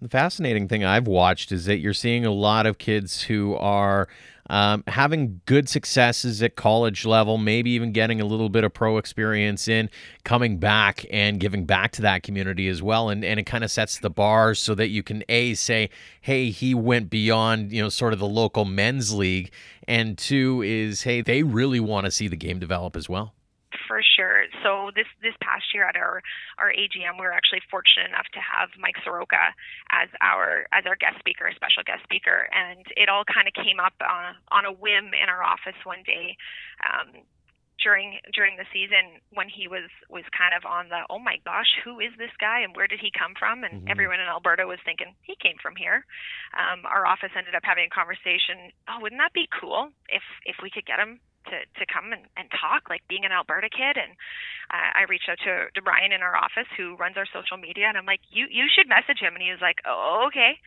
The 0.00 0.08
fascinating 0.08 0.66
thing 0.66 0.82
I've 0.82 1.06
watched 1.06 1.52
is 1.52 1.66
that 1.66 1.78
you're 1.78 1.92
seeing 1.92 2.24
a 2.24 2.30
lot 2.30 2.64
of 2.64 2.78
kids 2.78 3.22
who 3.22 3.54
are 3.56 4.08
um, 4.48 4.82
having 4.86 5.42
good 5.44 5.68
successes 5.68 6.42
at 6.42 6.56
college 6.56 7.04
level, 7.04 7.36
maybe 7.36 7.70
even 7.70 7.92
getting 7.92 8.20
a 8.20 8.24
little 8.24 8.48
bit 8.48 8.64
of 8.64 8.72
pro 8.72 8.96
experience 8.96 9.68
in, 9.68 9.90
coming 10.24 10.58
back 10.58 11.04
and 11.10 11.38
giving 11.38 11.66
back 11.66 11.92
to 11.92 12.02
that 12.02 12.22
community 12.22 12.66
as 12.66 12.82
well. 12.82 13.10
And, 13.10 13.24
and 13.24 13.38
it 13.38 13.44
kind 13.44 13.62
of 13.62 13.70
sets 13.70 13.98
the 13.98 14.10
bar 14.10 14.54
so 14.54 14.74
that 14.74 14.88
you 14.88 15.02
can, 15.02 15.22
A, 15.28 15.54
say, 15.54 15.90
hey, 16.22 16.50
he 16.50 16.74
went 16.74 17.10
beyond, 17.10 17.70
you 17.70 17.82
know, 17.82 17.90
sort 17.90 18.12
of 18.12 18.18
the 18.18 18.26
local 18.26 18.64
men's 18.64 19.14
league. 19.14 19.52
And 19.86 20.16
two 20.16 20.62
is, 20.62 21.02
hey, 21.02 21.20
they 21.20 21.42
really 21.42 21.80
want 21.80 22.06
to 22.06 22.10
see 22.10 22.26
the 22.26 22.36
game 22.36 22.58
develop 22.58 22.96
as 22.96 23.08
well 23.08 23.34
for 23.90 23.98
sure. 24.06 24.46
So 24.62 24.94
this 24.94 25.10
this 25.18 25.34
past 25.42 25.74
year 25.74 25.82
at 25.82 25.98
our 25.98 26.22
our 26.62 26.70
AGM, 26.70 27.18
we 27.18 27.26
were 27.26 27.34
actually 27.34 27.66
fortunate 27.66 28.06
enough 28.06 28.30
to 28.38 28.38
have 28.38 28.70
Mike 28.78 28.94
Soroka 29.02 29.50
as 29.90 30.06
our 30.22 30.70
as 30.70 30.86
our 30.86 30.94
guest 30.94 31.18
speaker, 31.18 31.50
a 31.50 31.54
special 31.58 31.82
guest 31.82 32.06
speaker, 32.06 32.46
and 32.54 32.86
it 32.94 33.10
all 33.10 33.26
kind 33.26 33.50
of 33.50 33.54
came 33.58 33.82
up 33.82 33.98
on 33.98 34.38
on 34.54 34.62
a 34.62 34.70
whim 34.70 35.10
in 35.10 35.26
our 35.26 35.42
office 35.42 35.74
one 35.82 36.06
day. 36.06 36.38
Um, 36.86 37.26
during 37.82 38.20
during 38.36 38.60
the 38.60 38.68
season 38.76 39.24
when 39.32 39.48
he 39.48 39.64
was 39.66 39.88
was 40.12 40.22
kind 40.36 40.52
of 40.52 40.68
on 40.68 40.92
the 40.92 41.00
oh 41.08 41.18
my 41.18 41.40
gosh 41.48 41.80
who 41.80 41.96
is 41.96 42.12
this 42.20 42.30
guy 42.36 42.60
and 42.60 42.76
where 42.76 42.84
did 42.84 43.00
he 43.00 43.08
come 43.08 43.32
from 43.32 43.64
and 43.64 43.80
mm-hmm. 43.80 43.88
everyone 43.88 44.20
in 44.20 44.28
Alberta 44.28 44.68
was 44.68 44.76
thinking 44.84 45.16
he 45.24 45.32
came 45.40 45.56
from 45.64 45.72
here. 45.80 46.04
Um, 46.52 46.84
our 46.84 47.08
office 47.08 47.32
ended 47.32 47.56
up 47.56 47.64
having 47.64 47.88
a 47.88 47.92
conversation. 47.92 48.68
Oh, 48.84 49.00
wouldn't 49.00 49.18
that 49.18 49.32
be 49.32 49.48
cool 49.48 49.88
if 50.12 50.22
if 50.44 50.60
we 50.60 50.68
could 50.68 50.84
get 50.84 51.00
him 51.00 51.24
to 51.46 51.64
to 51.78 51.84
come 51.86 52.12
and, 52.12 52.26
and 52.36 52.50
talk 52.50 52.90
like 52.90 53.06
being 53.08 53.24
an 53.24 53.32
Alberta 53.32 53.68
kid. 53.68 53.96
And 53.96 54.12
uh, 54.68 54.98
I 54.98 55.08
reached 55.08 55.28
out 55.28 55.38
to, 55.44 55.72
to 55.72 55.80
Brian 55.82 56.12
in 56.12 56.20
our 56.20 56.36
office 56.36 56.68
who 56.76 56.96
runs 56.96 57.16
our 57.16 57.26
social 57.30 57.56
media 57.56 57.88
and 57.88 57.96
I'm 57.96 58.06
like 58.06 58.20
you 58.30 58.46
you 58.50 58.66
should 58.68 58.88
message 58.88 59.20
him. 59.20 59.34
And 59.34 59.42
he 59.42 59.50
was 59.50 59.62
like 59.62 59.80
oh 59.86 60.28
okay 60.28 60.60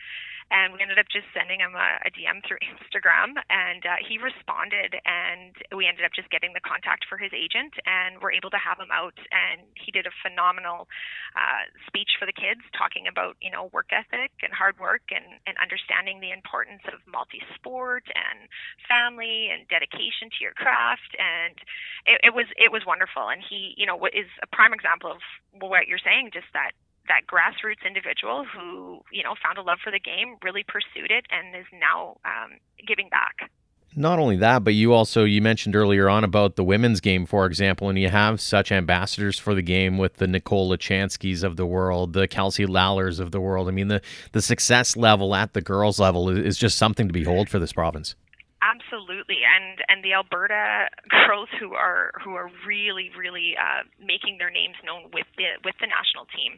and 0.54 0.70
we 0.70 0.86
ended 0.86 1.02
up 1.02 1.10
just 1.10 1.26
sending 1.34 1.58
him 1.58 1.74
a, 1.74 1.98
a 2.06 2.14
DM 2.14 2.46
through 2.46 2.62
Instagram, 2.78 3.42
and 3.50 3.82
uh, 3.82 3.98
he 4.06 4.22
responded, 4.22 4.94
and 5.02 5.58
we 5.74 5.90
ended 5.90 6.06
up 6.06 6.14
just 6.14 6.30
getting 6.30 6.54
the 6.54 6.62
contact 6.62 7.10
for 7.10 7.18
his 7.18 7.34
agent, 7.34 7.74
and 7.90 8.22
we're 8.22 8.32
able 8.32 8.54
to 8.54 8.62
have 8.62 8.78
him 8.78 8.94
out, 8.94 9.18
and 9.34 9.66
he 9.74 9.90
did 9.90 10.06
a 10.06 10.14
phenomenal 10.22 10.86
uh, 11.34 11.66
speech 11.90 12.22
for 12.22 12.30
the 12.30 12.38
kids, 12.38 12.62
talking 12.78 13.10
about 13.10 13.34
you 13.42 13.50
know 13.50 13.74
work 13.74 13.90
ethic 13.90 14.30
and 14.46 14.54
hard 14.54 14.78
work, 14.78 15.10
and 15.10 15.42
and 15.50 15.58
understanding 15.58 16.22
the 16.22 16.30
importance 16.30 16.86
of 16.94 17.02
multi-sport 17.10 18.06
and 18.14 18.46
family 18.86 19.50
and 19.50 19.66
dedication 19.74 20.30
to 20.30 20.40
your 20.46 20.54
craft, 20.54 21.18
and 21.18 21.58
it, 22.06 22.30
it 22.30 22.34
was 22.38 22.46
it 22.62 22.70
was 22.70 22.86
wonderful, 22.86 23.26
and 23.34 23.42
he 23.42 23.74
you 23.74 23.90
know 23.90 23.98
is 24.14 24.30
a 24.46 24.48
prime 24.54 24.78
example 24.78 25.10
of 25.10 25.18
what 25.58 25.90
you're 25.90 26.02
saying, 26.02 26.30
just 26.30 26.50
that 26.54 26.78
that 27.08 27.28
grassroots 27.28 27.86
individual 27.86 28.46
who 28.46 29.02
you 29.12 29.24
know 29.24 29.36
found 29.44 29.58
a 29.58 29.62
love 29.62 29.80
for 29.84 29.92
the 29.92 30.00
game, 30.00 30.38
really 30.44 30.64
pursued 30.64 31.12
it, 31.12 31.26
and 31.30 31.56
is 31.56 31.68
now 31.74 32.18
um, 32.26 32.60
giving 32.88 33.10
back. 33.10 33.50
Not 33.96 34.18
only 34.18 34.38
that, 34.38 34.64
but 34.64 34.74
you 34.74 34.94
also 34.94 35.24
you 35.24 35.42
mentioned 35.42 35.76
earlier 35.76 36.10
on 36.10 36.24
about 36.24 36.56
the 36.56 36.64
women's 36.64 37.00
game, 37.00 37.26
for 37.26 37.46
example, 37.46 37.90
and 37.90 38.00
you 38.00 38.10
have 38.10 38.42
such 38.42 38.72
ambassadors 38.72 39.38
for 39.38 39.54
the 39.54 39.62
game 39.62 39.98
with 39.98 40.16
the 40.16 40.26
Nicole 40.26 40.70
Luchanskis 40.70 41.44
of 41.44 41.58
the 41.58 41.66
world, 41.66 42.14
the 42.14 42.28
Kelsey 42.28 42.66
Lalors 42.66 43.20
of 43.20 43.32
the 43.32 43.40
world. 43.40 43.68
I 43.68 43.72
mean, 43.72 43.90
the 43.90 44.02
the 44.32 44.42
success 44.42 44.98
level 44.98 45.36
at 45.36 45.54
the 45.54 45.62
girls 45.62 46.00
level 46.00 46.30
is 46.30 46.58
just 46.58 46.78
something 46.78 47.08
to 47.08 47.14
behold 47.14 47.50
for 47.50 47.60
this 47.60 47.74
province. 47.74 48.16
Absolutely, 48.64 49.40
and 49.44 49.80
and 49.90 50.04
the 50.04 50.14
Alberta 50.14 50.88
girls 51.28 51.50
who 51.60 51.74
are 51.74 52.12
who 52.24 52.34
are 52.34 52.50
really 52.66 53.12
really 53.18 53.56
uh, 53.60 53.84
making 54.00 54.38
their 54.40 54.50
names 54.50 54.76
known 54.84 55.12
with 55.14 55.28
the 55.38 55.60
with 55.64 55.76
the 55.80 55.88
national 55.88 56.26
team. 56.34 56.58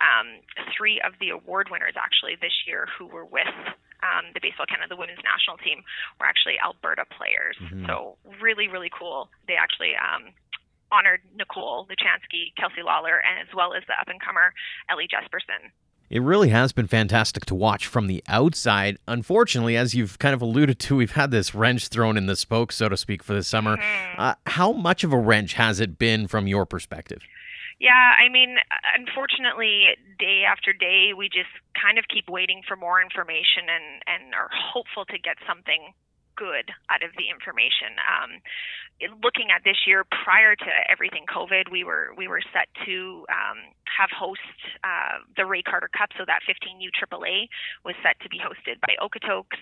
Um, 0.00 0.42
three 0.76 1.00
of 1.00 1.14
the 1.20 1.30
award 1.30 1.68
winners 1.70 1.94
actually 1.96 2.36
this 2.40 2.66
year 2.66 2.88
who 2.98 3.06
were 3.06 3.24
with 3.24 3.54
um, 4.02 4.32
the 4.34 4.40
Baseball 4.40 4.66
Canada 4.66 4.96
women's 4.96 5.22
national 5.24 5.56
team 5.58 5.82
were 6.20 6.26
actually 6.26 6.58
Alberta 6.58 7.04
players. 7.14 7.56
Mm-hmm. 7.62 7.86
So 7.86 8.16
really 8.42 8.68
really 8.68 8.90
cool. 8.90 9.30
They 9.46 9.54
actually 9.54 9.94
um, 9.96 10.34
honored 10.90 11.20
Nicole 11.36 11.86
Luchanski, 11.86 12.52
Kelsey 12.58 12.82
Lalor, 12.82 13.18
and 13.22 13.40
as 13.40 13.54
well 13.54 13.74
as 13.74 13.82
the 13.86 13.94
up 13.94 14.08
and 14.08 14.20
comer 14.20 14.52
Ellie 14.90 15.08
Jesperson. 15.08 15.70
It 16.10 16.22
really 16.22 16.50
has 16.50 16.72
been 16.72 16.86
fantastic 16.86 17.46
to 17.46 17.54
watch 17.54 17.86
from 17.86 18.06
the 18.06 18.22
outside. 18.28 18.98
Unfortunately, 19.08 19.76
as 19.76 19.94
you've 19.94 20.18
kind 20.18 20.34
of 20.34 20.42
alluded 20.42 20.78
to, 20.80 20.96
we've 20.96 21.12
had 21.12 21.30
this 21.30 21.54
wrench 21.54 21.88
thrown 21.88 22.16
in 22.16 22.26
the 22.26 22.36
spoke, 22.36 22.72
so 22.72 22.88
to 22.88 22.96
speak, 22.96 23.22
for 23.22 23.32
the 23.32 23.42
summer. 23.42 23.76
Mm-hmm. 23.76 24.20
Uh, 24.20 24.34
how 24.46 24.72
much 24.72 25.02
of 25.02 25.12
a 25.12 25.18
wrench 25.18 25.54
has 25.54 25.80
it 25.80 25.98
been 25.98 26.28
from 26.28 26.46
your 26.46 26.66
perspective? 26.66 27.22
Yeah, 27.80 28.14
I 28.14 28.28
mean, 28.30 28.56
unfortunately, 28.94 29.98
day 30.18 30.44
after 30.46 30.72
day, 30.72 31.10
we 31.16 31.26
just 31.28 31.50
kind 31.74 31.98
of 31.98 32.04
keep 32.06 32.28
waiting 32.28 32.62
for 32.66 32.76
more 32.76 33.02
information 33.02 33.66
and, 33.66 34.02
and 34.06 34.34
are 34.34 34.50
hopeful 34.52 35.04
to 35.06 35.18
get 35.18 35.36
something 35.46 35.92
good 36.36 36.70
out 36.90 37.02
of 37.02 37.10
the 37.18 37.30
information. 37.30 37.98
Um, 37.98 38.42
looking 39.22 39.50
at 39.50 39.62
this 39.64 39.86
year, 39.86 40.04
prior 40.06 40.54
to 40.54 40.70
everything 40.90 41.26
COVID, 41.26 41.70
we 41.70 41.82
were 41.84 42.14
we 42.16 42.28
were 42.28 42.42
set 42.52 42.70
to 42.86 43.26
um, 43.30 43.58
have 43.88 44.10
host 44.10 44.40
uh, 44.82 45.24
the 45.36 45.46
Ray 45.46 45.62
Carter 45.62 45.90
Cup, 45.92 46.10
so 46.18 46.24
that 46.26 46.40
15U 46.48 46.90
AAA 46.92 47.48
was 47.84 47.94
set 48.02 48.18
to 48.20 48.28
be 48.28 48.38
hosted 48.38 48.80
by 48.80 48.96
Okotoks. 49.00 49.60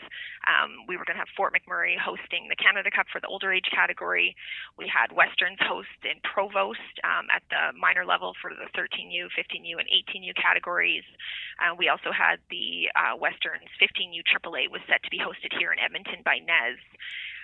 Um, 0.49 0.87
we 0.89 0.97
were 0.97 1.05
going 1.05 1.17
to 1.17 1.23
have 1.23 1.33
Fort 1.37 1.55
McMurray 1.55 1.99
hosting 1.99 2.49
the 2.49 2.57
Canada 2.57 2.91
Cup 2.91 3.07
for 3.13 3.21
the 3.21 3.27
older 3.27 3.53
age 3.53 3.69
category. 3.73 4.35
We 4.79 4.87
had 4.89 5.13
Westerns 5.13 5.61
host 5.61 5.95
in 6.03 6.19
Provost 6.23 6.95
um, 7.05 7.29
at 7.35 7.43
the 7.51 7.77
minor 7.77 8.05
level 8.05 8.35
for 8.41 8.51
the 8.51 8.67
13U, 8.75 9.31
15U, 9.35 9.79
and 9.79 9.89
18U 9.91 10.35
categories. 10.35 11.05
Uh, 11.61 11.75
we 11.75 11.89
also 11.89 12.11
had 12.11 12.39
the 12.51 12.89
uh, 12.97 13.17
Westerns 13.17 13.69
15U 13.79 14.23
AAA 14.27 14.71
was 14.71 14.81
set 14.89 15.03
to 15.03 15.11
be 15.11 15.19
hosted 15.19 15.53
here 15.59 15.73
in 15.73 15.79
Edmonton 15.79 16.23
by 16.25 16.39
NES. 16.39 16.79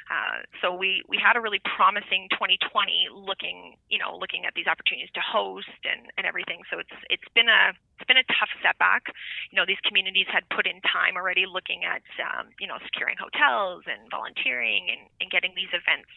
Uh, 0.09 0.41
so 0.65 0.73
we, 0.73 1.05
we 1.05 1.21
had 1.21 1.37
a 1.37 1.41
really 1.41 1.61
promising 1.77 2.33
2020 2.33 3.12
looking, 3.12 3.77
you 3.93 4.00
know, 4.00 4.17
looking 4.17 4.49
at 4.49 4.57
these 4.57 4.65
opportunities 4.65 5.12
to 5.12 5.21
host 5.21 5.69
and, 5.85 6.09
and 6.17 6.25
everything. 6.25 6.65
So 6.73 6.81
it's, 6.81 6.97
it's 7.12 7.29
been 7.37 7.53
a, 7.53 7.77
it's 8.00 8.09
been 8.09 8.17
a 8.17 8.25
tough 8.33 8.49
setback. 8.65 9.12
You 9.53 9.61
know, 9.61 9.69
these 9.69 9.81
communities 9.85 10.25
had 10.33 10.49
put 10.49 10.65
in 10.65 10.81
time 10.81 11.21
already 11.21 11.45
looking 11.45 11.85
at, 11.85 12.00
um, 12.25 12.49
you 12.57 12.65
know, 12.65 12.81
securing 12.88 13.21
hotels 13.21 13.85
and 13.85 14.09
volunteering 14.09 14.88
and, 14.88 15.12
and 15.21 15.29
getting 15.29 15.53
these 15.53 15.73
events 15.77 16.09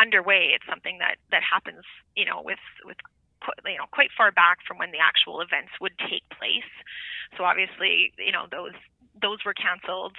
underway. 0.00 0.56
It's 0.56 0.64
something 0.64 0.96
that, 1.04 1.20
that 1.28 1.44
happens, 1.44 1.84
you 2.16 2.24
know, 2.24 2.40
with, 2.40 2.62
with, 2.88 2.96
you 3.68 3.76
know, 3.76 3.86
quite 3.92 4.10
far 4.16 4.32
back 4.32 4.64
from 4.64 4.80
when 4.80 4.96
the 4.96 5.02
actual 5.02 5.44
events 5.44 5.76
would 5.76 5.92
take 6.08 6.24
place. 6.32 6.72
So 7.36 7.44
obviously, 7.44 8.16
you 8.16 8.32
know, 8.32 8.48
those 8.48 8.72
those 9.20 9.40
were 9.44 9.54
canceled. 9.54 10.16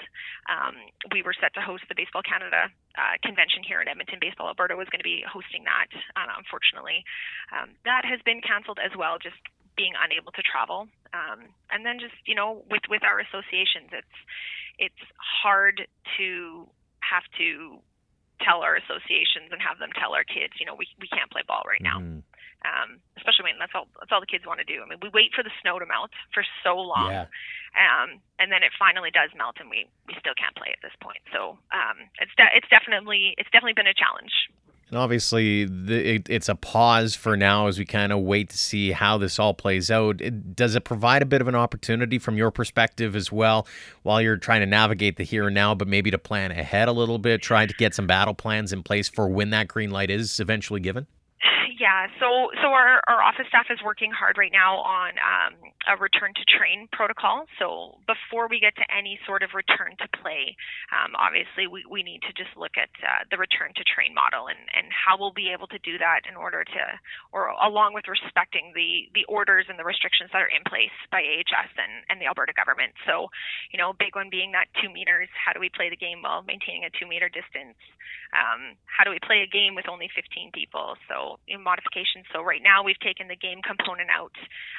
Um, 0.50 0.76
we 1.14 1.22
were 1.22 1.34
set 1.38 1.54
to 1.56 1.62
host 1.62 1.86
the 1.90 1.96
Baseball 1.96 2.26
Canada 2.26 2.70
uh, 2.98 3.16
convention 3.22 3.62
here 3.62 3.82
in 3.82 3.88
Edmonton. 3.88 4.18
Baseball 4.20 4.48
Alberta 4.48 4.76
was 4.76 4.90
going 4.90 5.02
to 5.02 5.08
be 5.08 5.22
hosting 5.26 5.64
that. 5.66 5.90
Uh, 6.18 6.34
unfortunately, 6.38 7.06
um, 7.54 7.78
that 7.86 8.06
has 8.06 8.20
been 8.26 8.42
canceled 8.42 8.80
as 8.82 8.94
well. 8.98 9.18
Just 9.22 9.38
being 9.78 9.94
unable 9.94 10.34
to 10.34 10.42
travel, 10.42 10.90
um, 11.14 11.54
and 11.70 11.86
then 11.86 12.02
just 12.02 12.18
you 12.26 12.34
know 12.34 12.66
with 12.70 12.86
with 12.90 13.06
our 13.06 13.22
associations, 13.22 13.94
it's 13.94 14.18
it's 14.78 15.04
hard 15.18 15.86
to 16.18 16.66
have 17.02 17.26
to 17.38 17.80
tell 18.42 18.62
our 18.62 18.78
associations 18.78 19.50
and 19.50 19.58
have 19.62 19.82
them 19.82 19.90
tell 19.98 20.14
our 20.14 20.24
kids, 20.24 20.54
you 20.62 20.66
know, 20.66 20.78
we 20.78 20.86
we 21.02 21.10
can't 21.10 21.30
play 21.30 21.42
ball 21.48 21.66
right 21.66 21.82
now. 21.82 21.98
Mm-hmm 21.98 22.22
um, 22.68 23.00
especially 23.16 23.48
when 23.48 23.60
that's 23.60 23.72
all 23.72 23.88
that's 24.00 24.12
all 24.12 24.20
the 24.20 24.28
kids 24.28 24.44
want 24.46 24.60
to 24.60 24.68
do. 24.68 24.84
I 24.84 24.86
mean, 24.86 25.00
we 25.02 25.10
wait 25.14 25.32
for 25.32 25.44
the 25.44 25.54
snow 25.64 25.80
to 25.80 25.88
melt 25.88 26.12
for 26.34 26.44
so 26.64 26.76
long, 26.76 27.12
yeah. 27.12 27.32
um, 27.80 28.20
and 28.40 28.52
then 28.52 28.62
it 28.62 28.76
finally 28.78 29.12
does 29.12 29.32
melt, 29.40 29.56
and 29.64 29.72
we 29.72 29.88
we 30.08 30.14
still 30.20 30.36
can't 30.36 30.56
play 30.56 30.76
at 30.76 30.82
this 30.84 30.96
point. 31.00 31.24
So 31.32 31.56
um, 31.72 31.98
it's 32.20 32.36
de- 32.36 32.54
it's 32.54 32.68
definitely 32.68 33.34
it's 33.40 33.50
definitely 33.50 33.80
been 33.80 33.88
a 33.88 33.96
challenge. 33.96 34.52
And 34.90 34.98
obviously, 34.98 35.66
the, 35.66 36.16
it, 36.16 36.30
it's 36.30 36.48
a 36.48 36.56
pause 36.56 37.14
for 37.14 37.36
now 37.36 37.68
as 37.68 37.78
we 37.78 37.84
kind 37.84 38.14
of 38.14 38.22
wait 38.22 38.50
to 38.52 38.58
see 38.58 38.92
how 38.92 39.18
this 39.18 39.38
all 39.38 39.54
plays 39.54 39.92
out. 39.92 40.22
It, 40.22 40.56
does 40.56 40.76
it 40.76 40.86
provide 40.86 41.22
a 41.22 41.26
bit 41.26 41.42
of 41.42 41.50
an 41.50 41.56
opportunity 41.56 42.20
from 42.20 42.38
your 42.38 42.52
perspective 42.52 43.14
as 43.14 43.30
well, 43.30 43.68
while 44.04 44.22
you're 44.22 44.38
trying 44.38 44.62
to 44.62 44.66
navigate 44.66 45.18
the 45.18 45.24
here 45.24 45.48
and 45.48 45.56
now, 45.56 45.76
but 45.76 45.90
maybe 45.90 46.10
to 46.12 46.18
plan 46.18 46.52
ahead 46.52 46.88
a 46.88 46.94
little 46.94 47.18
bit, 47.18 47.42
trying 47.42 47.68
to 47.68 47.74
get 47.74 47.94
some 47.96 48.08
battle 48.08 48.34
plans 48.34 48.72
in 48.72 48.82
place 48.82 49.10
for 49.10 49.28
when 49.28 49.50
that 49.50 49.68
green 49.68 49.92
light 49.92 50.10
is 50.10 50.40
eventually 50.40 50.80
given? 50.80 51.06
Yeah, 51.78 52.10
so 52.18 52.50
so 52.58 52.74
our, 52.74 53.06
our 53.06 53.22
office 53.22 53.46
staff 53.54 53.70
is 53.70 53.78
working 53.86 54.10
hard 54.10 54.38
right 54.38 54.52
now 54.52 54.82
on 54.82 55.14
um, 55.22 55.54
a 55.86 55.94
return 55.94 56.34
to 56.34 56.44
train 56.50 56.90
protocol. 56.90 57.46
So 57.62 58.02
before 58.10 58.50
we 58.50 58.58
get 58.58 58.74
to 58.82 58.86
any 58.90 59.22
sort 59.30 59.46
of 59.46 59.54
return 59.54 59.94
to 60.02 60.08
play, 60.18 60.58
um, 60.90 61.14
obviously 61.14 61.70
we, 61.70 61.86
we 61.86 62.02
need 62.02 62.26
to 62.26 62.34
just 62.34 62.50
look 62.58 62.82
at 62.82 62.90
uh, 63.06 63.30
the 63.30 63.38
return 63.38 63.78
to 63.78 63.84
train 63.86 64.18
model 64.18 64.50
and, 64.50 64.58
and 64.74 64.90
how 64.90 65.22
we'll 65.22 65.38
be 65.38 65.54
able 65.54 65.70
to 65.70 65.78
do 65.86 66.02
that 66.02 66.26
in 66.26 66.34
order 66.34 66.66
to, 66.66 66.84
or 67.30 67.54
along 67.62 67.94
with 67.94 68.10
respecting 68.10 68.74
the, 68.74 69.06
the 69.14 69.24
orders 69.30 69.70
and 69.70 69.78
the 69.78 69.86
restrictions 69.86 70.34
that 70.34 70.42
are 70.42 70.50
in 70.50 70.66
place 70.66 70.94
by 71.14 71.22
AHS 71.22 71.70
and, 71.78 72.02
and 72.10 72.18
the 72.18 72.26
Alberta 72.26 72.58
government. 72.58 72.98
So, 73.06 73.30
you 73.70 73.78
know, 73.78 73.94
big 73.94 74.18
one 74.18 74.34
being 74.34 74.50
that 74.58 74.68
two 74.82 74.90
meters. 74.90 75.30
How 75.38 75.54
do 75.54 75.62
we 75.62 75.70
play 75.70 75.94
the 75.94 76.00
game 76.00 76.26
while 76.26 76.42
maintaining 76.42 76.90
a 76.90 76.92
two 76.98 77.06
meter 77.06 77.30
distance? 77.30 77.78
Um, 78.36 78.76
how 78.90 79.08
do 79.08 79.12
we 79.14 79.22
play 79.24 79.46
a 79.46 79.50
game 79.50 79.76
with 79.76 79.88
only 79.88 80.10
15 80.12 80.52
people? 80.52 81.00
So, 81.08 81.40
modifications. 81.68 82.24
So 82.32 82.40
right 82.40 82.64
now 82.64 82.80
we've 82.88 83.00
taken 83.04 83.28
the 83.28 83.36
game 83.36 83.60
component 83.60 84.08
out. 84.08 84.32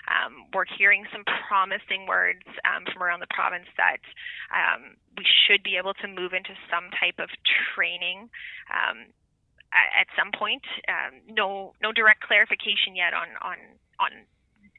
Um, 0.08 0.48
we're 0.56 0.64
hearing 0.64 1.04
some 1.12 1.28
promising 1.28 2.08
words 2.08 2.48
um, 2.64 2.88
from 2.88 3.04
around 3.04 3.20
the 3.20 3.28
province 3.28 3.68
that 3.76 4.00
um, 4.48 4.96
we 5.20 5.28
should 5.44 5.60
be 5.60 5.76
able 5.76 5.92
to 6.00 6.08
move 6.08 6.32
into 6.32 6.56
some 6.72 6.88
type 6.96 7.20
of 7.20 7.28
training 7.76 8.32
um, 8.72 9.12
at, 9.76 10.08
at 10.08 10.08
some 10.16 10.32
point. 10.32 10.64
Um, 10.88 11.20
no, 11.28 11.76
no 11.84 11.92
direct 11.92 12.24
clarification 12.24 12.96
yet 12.96 13.12
on 13.12 13.28
on 13.44 13.58
on 14.00 14.12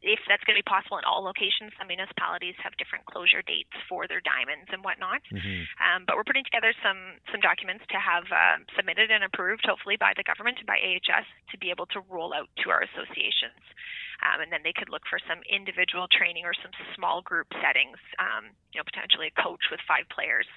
if 0.01 0.19
that's 0.27 0.43
going 0.47 0.55
to 0.55 0.63
be 0.63 0.67
possible 0.67 0.97
in 0.97 1.03
all 1.03 1.23
locations, 1.23 1.75
some 1.75 1.91
municipalities 1.91 2.55
have 2.63 2.75
different 2.79 3.03
closure 3.05 3.43
dates 3.43 3.73
for 3.87 4.07
their 4.07 4.23
diamonds 4.23 4.71
and 4.71 4.83
whatnot. 4.83 5.19
Mm-hmm. 5.27 5.67
Um, 5.79 6.07
but 6.07 6.15
we're 6.15 6.27
putting 6.27 6.47
together 6.47 6.71
some 6.79 7.19
some 7.31 7.43
documents 7.43 7.83
to 7.91 7.99
have 7.99 8.27
uh, 8.31 8.63
submitted 8.79 9.11
and 9.11 9.23
approved, 9.27 9.67
hopefully 9.67 9.99
by 9.99 10.15
the 10.15 10.23
government 10.23 10.63
and 10.63 10.67
by 10.67 10.79
AHS, 10.79 11.27
to 11.51 11.55
be 11.59 11.69
able 11.69 11.85
to 11.91 11.99
roll 12.07 12.31
out 12.31 12.47
to 12.63 12.71
our 12.71 12.79
associations. 12.79 13.59
Um, 14.19 14.43
and 14.43 14.51
then 14.51 14.63
they 14.67 14.75
could 14.75 14.91
look 14.91 15.07
for 15.07 15.19
some 15.23 15.39
individual 15.47 16.07
training 16.11 16.43
or 16.43 16.51
some 16.51 16.75
small 16.95 17.23
group 17.23 17.47
settings. 17.63 17.99
Um, 18.19 18.51
you 18.71 18.79
know, 18.79 18.87
potentially 18.87 19.31
a 19.31 19.35
coach 19.35 19.71
with 19.71 19.79
five 19.87 20.07
players, 20.11 20.47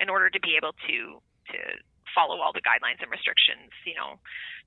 in 0.00 0.08
order 0.08 0.28
to 0.28 0.40
be 0.40 0.56
able 0.56 0.72
to 0.88 1.20
to 1.52 1.58
follow 2.14 2.40
all 2.40 2.52
the 2.52 2.64
guidelines 2.64 3.02
and 3.02 3.10
restrictions. 3.10 3.72
You 3.86 3.94
know, 3.94 4.18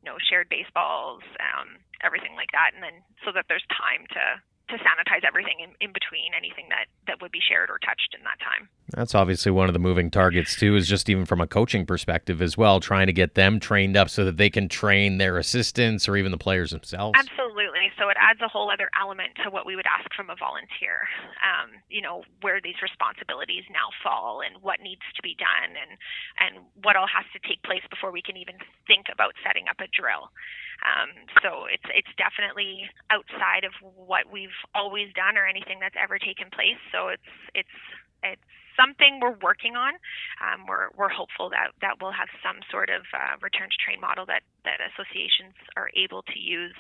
no 0.04 0.16
shared 0.20 0.50
baseballs, 0.50 1.24
um, 1.40 1.80
everything 2.04 2.36
like 2.36 2.52
that, 2.52 2.72
and 2.74 2.84
then 2.84 3.04
so 3.24 3.32
that 3.32 3.46
there's 3.48 3.66
time 3.72 4.08
to 4.16 4.40
to 4.70 4.78
sanitize 4.86 5.26
everything 5.26 5.60
in, 5.60 5.74
in 5.82 5.92
between 5.92 6.30
anything 6.38 6.70
that, 6.70 6.86
that 7.10 7.18
would 7.22 7.34
be 7.34 7.42
shared 7.42 7.74
or 7.74 7.82
touched 7.82 8.14
in 8.14 8.22
that 8.22 8.38
time. 8.38 8.70
That's 8.96 9.14
obviously 9.14 9.52
one 9.52 9.70
of 9.70 9.74
the 9.74 9.80
moving 9.80 10.10
targets 10.10 10.56
too, 10.56 10.76
is 10.76 10.88
just 10.88 11.10
even 11.10 11.26
from 11.26 11.42
a 11.42 11.48
coaching 11.48 11.86
perspective 11.86 12.42
as 12.42 12.58
well, 12.58 12.80
trying 12.80 13.08
to 13.08 13.14
get 13.14 13.36
them 13.36 13.60
trained 13.60 13.96
up 13.96 14.10
so 14.10 14.26
that 14.26 14.38
they 14.38 14.50
can 14.50 14.68
train 14.68 15.18
their 15.18 15.38
assistants 15.38 16.08
or 16.10 16.18
even 16.18 16.32
the 16.32 16.38
players 16.38 16.72
themselves. 16.72 17.18
Absolutely. 17.18 17.92
So 17.98 18.10
it 18.10 18.18
adds 18.20 18.42
a 18.42 18.48
whole 18.48 18.72
other 18.72 18.90
element 19.00 19.38
to 19.44 19.50
what 19.50 19.66
we 19.66 19.76
would 19.76 19.86
ask 19.86 20.10
from 20.16 20.30
a 20.30 20.36
volunteer. 20.36 21.06
Um, 21.44 21.78
you 21.90 22.02
know, 22.02 22.24
where 22.42 22.60
these 22.62 22.82
responsibilities 22.82 23.64
now 23.70 23.90
fall 24.04 24.42
and 24.42 24.62
what 24.64 24.82
needs 24.82 25.06
to 25.16 25.22
be 25.22 25.36
done 25.38 25.78
and 25.78 25.98
and 26.40 26.66
what 26.84 26.96
all 26.96 27.08
has 27.08 27.26
to 27.34 27.40
take 27.48 27.62
place 27.64 27.84
before 27.90 28.12
we 28.12 28.22
can 28.22 28.38
even 28.38 28.56
think 28.88 29.08
about 29.12 29.34
setting 29.46 29.68
up 29.70 29.78
a 29.80 29.88
drill. 29.92 30.32
Um, 30.80 31.12
so 31.44 31.68
it's 31.68 31.86
it's 31.92 32.12
definitely 32.16 32.88
outside 33.12 33.68
of 33.68 33.76
what 33.84 34.32
we've 34.32 34.56
always 34.74 35.12
done 35.14 35.38
or 35.38 35.46
anything 35.46 35.80
that's 35.80 35.98
ever 36.00 36.18
taken 36.18 36.48
place. 36.50 36.80
So 36.92 37.12
it's 37.12 37.32
it's 37.54 37.78
it's 38.24 38.50
something 38.80 39.20
we're 39.20 39.36
working 39.44 39.76
on. 39.76 39.94
Um, 40.40 40.64
we're 40.68 40.88
we're 40.96 41.12
hopeful 41.12 41.50
that 41.52 41.76
that 41.82 42.00
we'll 42.00 42.16
have 42.16 42.32
some 42.40 42.64
sort 42.72 42.90
of 42.90 43.04
uh, 43.12 43.36
return 43.42 43.68
to 43.68 43.78
train 43.84 44.00
model 44.00 44.26
that 44.28 44.44
that 44.64 44.80
associations 44.80 45.56
are 45.76 45.92
able 45.96 46.24
to 46.24 46.40
use. 46.40 46.78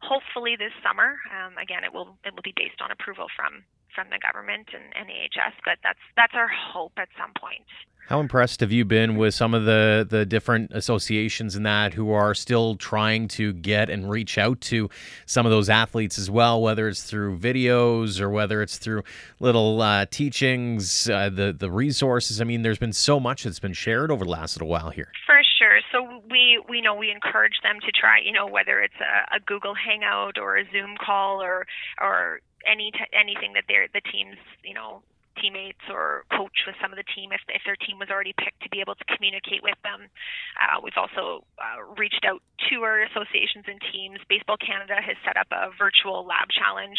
Hopefully 0.00 0.56
this 0.56 0.72
summer. 0.80 1.20
Um, 1.28 1.58
again, 1.58 1.84
it 1.84 1.92
will 1.92 2.16
it 2.24 2.32
will 2.34 2.46
be 2.46 2.56
based 2.56 2.80
on 2.80 2.90
approval 2.90 3.28
from 3.36 3.64
from 3.94 4.08
the 4.10 4.18
government 4.18 4.68
and, 4.72 5.08
AHS, 5.08 5.54
but 5.64 5.78
that's 5.82 5.98
that's 6.16 6.34
our 6.34 6.48
hope 6.48 6.92
at 6.96 7.08
some 7.18 7.32
point. 7.38 7.66
How 8.08 8.20
impressed 8.20 8.60
have 8.60 8.72
you 8.72 8.84
been 8.84 9.16
with 9.16 9.32
some 9.32 9.54
of 9.54 9.64
the, 9.64 10.06
the 10.08 10.26
different 10.26 10.72
associations 10.72 11.54
and 11.54 11.64
that 11.64 11.94
who 11.94 12.10
are 12.10 12.34
still 12.34 12.74
trying 12.74 13.28
to 13.28 13.52
get 13.52 13.88
and 13.88 14.10
reach 14.10 14.38
out 14.38 14.60
to 14.62 14.90
some 15.24 15.46
of 15.46 15.50
those 15.52 15.70
athletes 15.70 16.18
as 16.18 16.28
well, 16.28 16.60
whether 16.60 16.88
it's 16.88 17.04
through 17.04 17.38
videos 17.38 18.20
or 18.20 18.28
whether 18.28 18.60
it's 18.60 18.76
through 18.76 19.04
little 19.38 19.80
uh, 19.80 20.04
teachings, 20.10 21.08
uh, 21.08 21.30
the 21.30 21.52
the 21.52 21.70
resources. 21.70 22.40
I 22.40 22.44
mean, 22.44 22.62
there's 22.62 22.78
been 22.78 22.92
so 22.92 23.20
much 23.20 23.44
that's 23.44 23.60
been 23.60 23.72
shared 23.72 24.10
over 24.10 24.24
the 24.24 24.30
last 24.30 24.56
little 24.56 24.68
while 24.68 24.90
here. 24.90 25.12
For 25.24 25.40
sure. 25.58 25.78
So 25.92 26.22
we 26.30 26.60
we 26.68 26.80
know 26.80 26.94
we 26.94 27.10
encourage 27.10 27.60
them 27.62 27.78
to 27.80 27.92
try, 27.92 28.18
you 28.22 28.32
know, 28.32 28.46
whether 28.46 28.80
it's 28.80 29.00
a, 29.00 29.36
a 29.36 29.40
Google 29.40 29.74
Hangout 29.74 30.38
or 30.38 30.56
a 30.56 30.64
Zoom 30.72 30.96
call 31.02 31.40
or 31.40 31.66
or 32.00 32.40
any 32.66 32.90
t- 32.92 33.12
anything 33.12 33.52
that 33.54 33.64
they're 33.68 33.88
the 33.92 34.00
teams 34.12 34.36
you 34.64 34.74
know 34.74 35.02
teammates 35.40 35.82
or 35.90 36.24
coach 36.30 36.64
with 36.66 36.76
some 36.80 36.92
of 36.92 36.98
the 36.98 37.06
team 37.14 37.32
if, 37.32 37.40
if 37.48 37.62
their 37.64 37.76
team 37.76 37.98
was 37.98 38.08
already 38.08 38.34
picked 38.36 38.62
to 38.62 38.70
be 38.70 38.80
able 38.80 38.94
to 38.94 39.06
communicate 39.16 39.62
with 39.62 39.78
them. 39.82 40.08
Uh, 40.56 40.80
we've 40.82 40.96
also 40.96 41.44
uh, 41.58 41.80
reached 41.98 42.24
out 42.24 42.40
to 42.70 42.86
our 42.86 43.02
associations 43.02 43.66
and 43.66 43.80
teams. 43.90 44.18
Baseball 44.28 44.56
Canada 44.60 44.98
has 45.02 45.18
set 45.26 45.36
up 45.36 45.50
a 45.50 45.74
virtual 45.76 46.22
lab 46.22 46.48
challenge. 46.52 46.98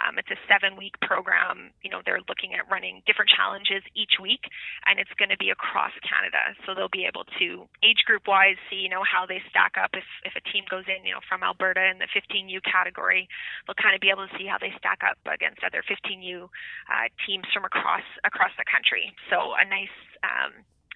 Um, 0.00 0.16
it's 0.16 0.30
a 0.32 0.40
seven 0.48 0.76
week 0.76 0.96
program. 1.04 1.70
You 1.84 1.90
know, 1.92 2.00
they're 2.04 2.24
looking 2.28 2.56
at 2.56 2.64
running 2.70 3.04
different 3.04 3.30
challenges 3.30 3.84
each 3.92 4.16
week, 4.20 4.48
and 4.88 4.98
it's 4.98 5.12
going 5.20 5.30
to 5.30 5.40
be 5.40 5.52
across 5.52 5.92
Canada. 6.02 6.56
So 6.64 6.74
they'll 6.74 6.92
be 6.92 7.04
able 7.04 7.28
to 7.38 7.68
age 7.84 8.02
group 8.08 8.26
wise 8.26 8.56
see, 8.70 8.80
you 8.80 8.88
know, 8.88 9.04
how 9.04 9.26
they 9.26 9.42
stack 9.50 9.76
up. 9.76 9.92
If, 9.92 10.06
if 10.24 10.32
a 10.36 10.44
team 10.50 10.64
goes 10.70 10.88
in, 10.88 11.04
you 11.04 11.12
know, 11.12 11.22
from 11.28 11.42
Alberta 11.42 11.82
in 11.92 11.98
the 11.98 12.08
15U 12.10 12.62
category, 12.64 13.28
they'll 13.66 13.78
kind 13.78 13.94
of 13.94 14.00
be 14.00 14.10
able 14.10 14.26
to 14.26 14.34
see 14.38 14.46
how 14.46 14.58
they 14.58 14.72
stack 14.78 15.04
up 15.04 15.18
against 15.28 15.60
other 15.64 15.84
15U 15.84 16.46
uh, 16.46 17.06
teams 17.26 17.44
from 17.52 17.64
across 17.72 18.04
across 18.24 18.52
the 18.58 18.64
country. 18.68 19.12
So 19.32 19.56
a 19.56 19.64
nice 19.64 19.96
um, 20.22 20.52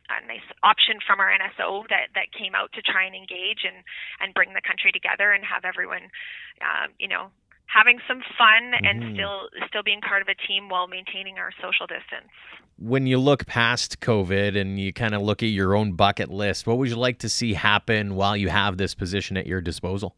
a 0.09 0.27
nice 0.27 0.45
option 0.63 0.99
from 1.07 1.19
our 1.19 1.33
NSO 1.33 1.89
that 1.89 2.13
that 2.15 2.31
came 2.37 2.55
out 2.55 2.73
to 2.75 2.83
try 2.83 3.05
and 3.05 3.15
engage 3.15 3.65
and 3.65 3.83
and 4.21 4.35
bring 4.35 4.53
the 4.53 4.63
country 4.63 4.93
together 4.93 5.33
and 5.33 5.45
have 5.45 5.65
everyone, 5.65 6.13
um, 6.61 6.93
you 6.99 7.09
know, 7.09 7.33
having 7.67 7.99
some 8.07 8.21
fun 8.39 8.73
mm-hmm. 8.73 8.85
and 8.85 9.17
still 9.17 9.49
still 9.69 9.83
being 9.83 10.01
part 10.01 10.23
of 10.23 10.29
a 10.29 10.37
team 10.47 10.69
while 10.69 10.87
maintaining 10.87 11.39
our 11.39 11.51
social 11.63 11.87
distance. 11.87 12.31
When 12.79 13.07
you 13.07 13.19
look 13.19 13.47
past 13.47 14.01
COVID 14.01 14.57
and 14.57 14.79
you 14.79 14.93
kind 14.93 15.15
of 15.15 15.23
look 15.23 15.43
at 15.43 15.49
your 15.49 15.75
own 15.75 15.93
bucket 15.93 16.31
list, 16.31 16.67
what 16.67 16.77
would 16.79 16.89
you 16.89 16.97
like 16.97 17.19
to 17.21 17.29
see 17.29 17.55
happen 17.55 18.15
while 18.15 18.37
you 18.37 18.49
have 18.49 18.77
this 18.77 18.95
position 18.95 19.37
at 19.37 19.47
your 19.47 19.63
disposal? 19.63 20.15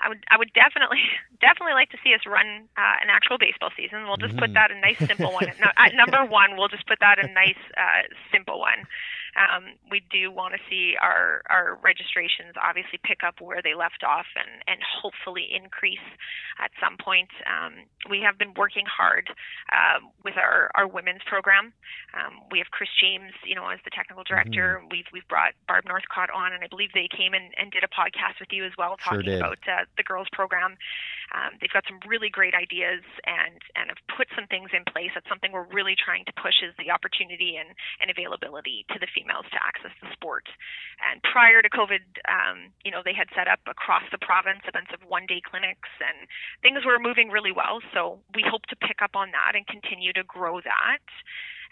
I 0.00 0.08
would 0.08 0.24
I 0.30 0.38
would 0.38 0.52
definitely 0.54 1.02
definitely 1.40 1.74
like 1.74 1.90
to 1.90 1.98
see 2.02 2.14
us 2.14 2.24
run 2.26 2.68
uh, 2.76 2.96
an 3.02 3.10
actual 3.10 3.38
baseball 3.38 3.70
season. 3.76 4.04
We'll 4.06 4.16
just 4.16 4.36
put 4.36 4.50
mm-hmm. 4.50 4.60
that 4.60 4.70
a 4.70 4.78
nice 4.80 4.98
simple 4.98 5.32
one. 5.32 5.46
no, 5.60 5.70
at 5.76 5.94
number 6.00 6.24
one, 6.24 6.56
we'll 6.56 6.68
just 6.68 6.86
put 6.86 6.98
that 7.00 7.22
a 7.22 7.28
nice 7.28 7.60
uh, 7.76 8.06
simple 8.32 8.58
one. 8.58 8.86
Um, 9.36 9.76
we 9.90 10.02
do 10.10 10.30
want 10.30 10.54
to 10.54 10.60
see 10.70 10.94
our, 11.00 11.42
our 11.50 11.78
registrations 11.82 12.54
obviously 12.56 13.00
pick 13.04 13.20
up 13.26 13.40
where 13.40 13.60
they 13.62 13.74
left 13.74 14.04
off 14.04 14.26
and, 14.36 14.62
and 14.66 14.80
hopefully 14.80 15.48
increase 15.50 16.04
at 16.58 16.70
some 16.80 16.96
point. 16.96 17.30
Um, 17.44 17.86
we 18.10 18.20
have 18.24 18.38
been 18.38 18.54
working 18.54 18.86
hard 18.86 19.28
uh, 19.72 20.00
with 20.24 20.36
our, 20.36 20.70
our 20.74 20.86
women's 20.86 21.22
program. 21.26 21.72
Um, 22.16 22.40
we 22.50 22.58
have 22.58 22.70
Chris 22.70 22.90
James, 23.00 23.32
you 23.44 23.54
know, 23.54 23.68
as 23.68 23.78
the 23.84 23.90
technical 23.90 24.24
director. 24.24 24.80
Mm-hmm. 24.80 24.88
We've 24.90 25.08
we've 25.12 25.28
brought 25.28 25.52
Barb 25.66 25.84
Northcott 25.84 26.30
on, 26.30 26.52
and 26.52 26.64
I 26.64 26.68
believe 26.68 26.90
they 26.94 27.08
came 27.08 27.34
and, 27.34 27.52
and 27.56 27.70
did 27.70 27.84
a 27.84 27.92
podcast 27.92 28.40
with 28.40 28.48
you 28.50 28.64
as 28.64 28.72
well, 28.78 28.96
talking 28.96 29.28
sure 29.28 29.36
about 29.38 29.60
uh, 29.68 29.84
the 29.96 30.02
girls 30.02 30.26
program. 30.32 30.76
Um, 31.34 31.60
they've 31.60 31.72
got 31.72 31.84
some 31.86 32.00
really 32.08 32.30
great 32.32 32.54
ideas 32.54 33.04
and 33.28 33.60
and 33.76 33.92
have 33.92 34.00
put 34.16 34.28
some 34.32 34.48
things 34.48 34.72
in 34.72 34.84
place. 34.88 35.12
That's 35.14 35.28
something 35.28 35.52
we're 35.52 35.68
really 35.68 35.94
trying 35.94 36.24
to 36.26 36.34
push 36.40 36.64
is 36.64 36.72
the 36.80 36.90
opportunity 36.90 37.60
and, 37.60 37.76
and 38.00 38.08
availability 38.10 38.88
to 38.90 38.98
the 38.98 39.08
females 39.28 39.44
to 39.52 39.60
access 39.60 39.92
the 40.00 40.08
sport. 40.12 40.48
And 41.04 41.22
prior 41.22 41.60
to 41.60 41.68
COVID, 41.68 42.00
um, 42.28 42.72
you 42.84 42.90
know, 42.90 43.02
they 43.04 43.12
had 43.12 43.28
set 43.36 43.48
up 43.48 43.60
across 43.68 44.02
the 44.10 44.18
province 44.18 44.64
bunch 44.72 44.88
of 44.92 45.00
one 45.08 45.26
day 45.26 45.42
clinics 45.44 45.88
and 46.00 46.28
things 46.62 46.84
were 46.84 46.98
moving 46.98 47.28
really 47.28 47.52
well. 47.52 47.80
So 47.92 48.20
we 48.34 48.44
hope 48.46 48.66
to 48.66 48.76
pick 48.76 49.02
up 49.02 49.14
on 49.14 49.30
that 49.32 49.52
and 49.54 49.66
continue 49.66 50.12
to 50.12 50.24
grow 50.24 50.60
that 50.60 51.04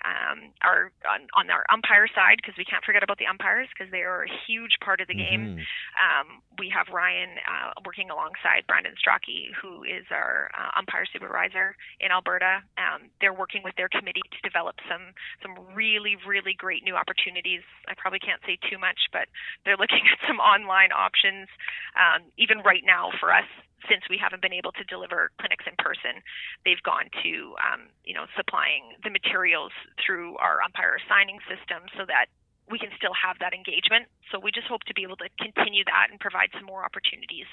um, 0.05 0.53
our 0.63 0.93
on, 1.09 1.29
on 1.35 1.51
our 1.51 1.65
umpire 1.73 2.09
side 2.11 2.37
because 2.43 2.57
we 2.59 2.65
can't 2.65 2.85
forget 2.85 3.03
about 3.03 3.19
the 3.19 3.27
umpires 3.27 3.69
because 3.73 3.91
they 3.91 4.03
are 4.03 4.25
a 4.25 4.33
huge 4.47 4.77
part 4.85 5.01
of 5.01 5.09
the 5.09 5.17
game. 5.17 5.57
Mm-hmm. 5.57 5.65
Um, 5.97 6.27
we 6.59 6.73
have 6.73 6.93
Ryan 6.93 7.37
uh, 7.45 7.77
working 7.85 8.11
alongside 8.11 8.67
Brandon 8.67 8.95
Strachey, 8.97 9.53
who 9.57 9.85
is 9.85 10.05
our 10.11 10.51
uh, 10.57 10.79
umpire 10.79 11.05
supervisor 11.09 11.77
in 12.01 12.11
Alberta. 12.11 12.63
Um, 12.77 13.09
they're 13.21 13.37
working 13.37 13.63
with 13.65 13.77
their 13.77 13.89
committee 13.89 14.25
to 14.25 14.41
develop 14.43 14.77
some 14.89 15.17
some 15.41 15.55
really 15.75 16.17
really 16.27 16.55
great 16.57 16.85
new 16.85 16.97
opportunities. 16.97 17.63
I 17.89 17.95
probably 17.97 18.21
can't 18.21 18.41
say 18.45 18.59
too 18.69 18.79
much, 18.79 18.99
but 19.13 19.29
they're 19.65 19.81
looking 19.83 20.05
at 20.05 20.19
some 20.27 20.39
online 20.39 20.93
options 20.93 21.49
um, 21.97 22.29
even 22.37 22.61
right 22.61 22.85
now 22.85 23.11
for 23.21 23.33
us 23.33 23.49
since 23.89 24.03
we 24.11 24.19
haven't 24.19 24.43
been 24.43 24.53
able 24.55 24.73
to 24.73 24.85
deliver 24.85 25.31
clinics 25.39 25.65
in 25.67 25.75
person, 25.79 26.23
they've 26.65 26.83
gone 26.83 27.11
to 27.23 27.55
um, 27.63 27.89
you 28.05 28.15
know 28.15 28.27
supplying 28.37 28.95
the 29.03 29.11
materials 29.11 29.73
through 29.99 30.37
our 30.39 30.63
umpire 30.63 30.99
signing 31.09 31.39
system 31.49 31.87
so 31.97 32.05
that 32.07 32.27
we 32.71 32.79
can 32.79 32.91
still 32.99 33.15
have 33.15 33.39
that 33.39 33.55
engagement. 33.55 34.11
So 34.31 34.43
we 34.43 34.51
just 34.51 34.67
hope 34.67 34.83
to 34.91 34.95
be 34.95 35.07
able 35.07 35.17
to 35.23 35.31
continue 35.39 35.87
that 35.87 36.11
and 36.11 36.19
provide 36.19 36.51
some 36.59 36.67
more 36.67 36.83
opportunities 36.83 37.47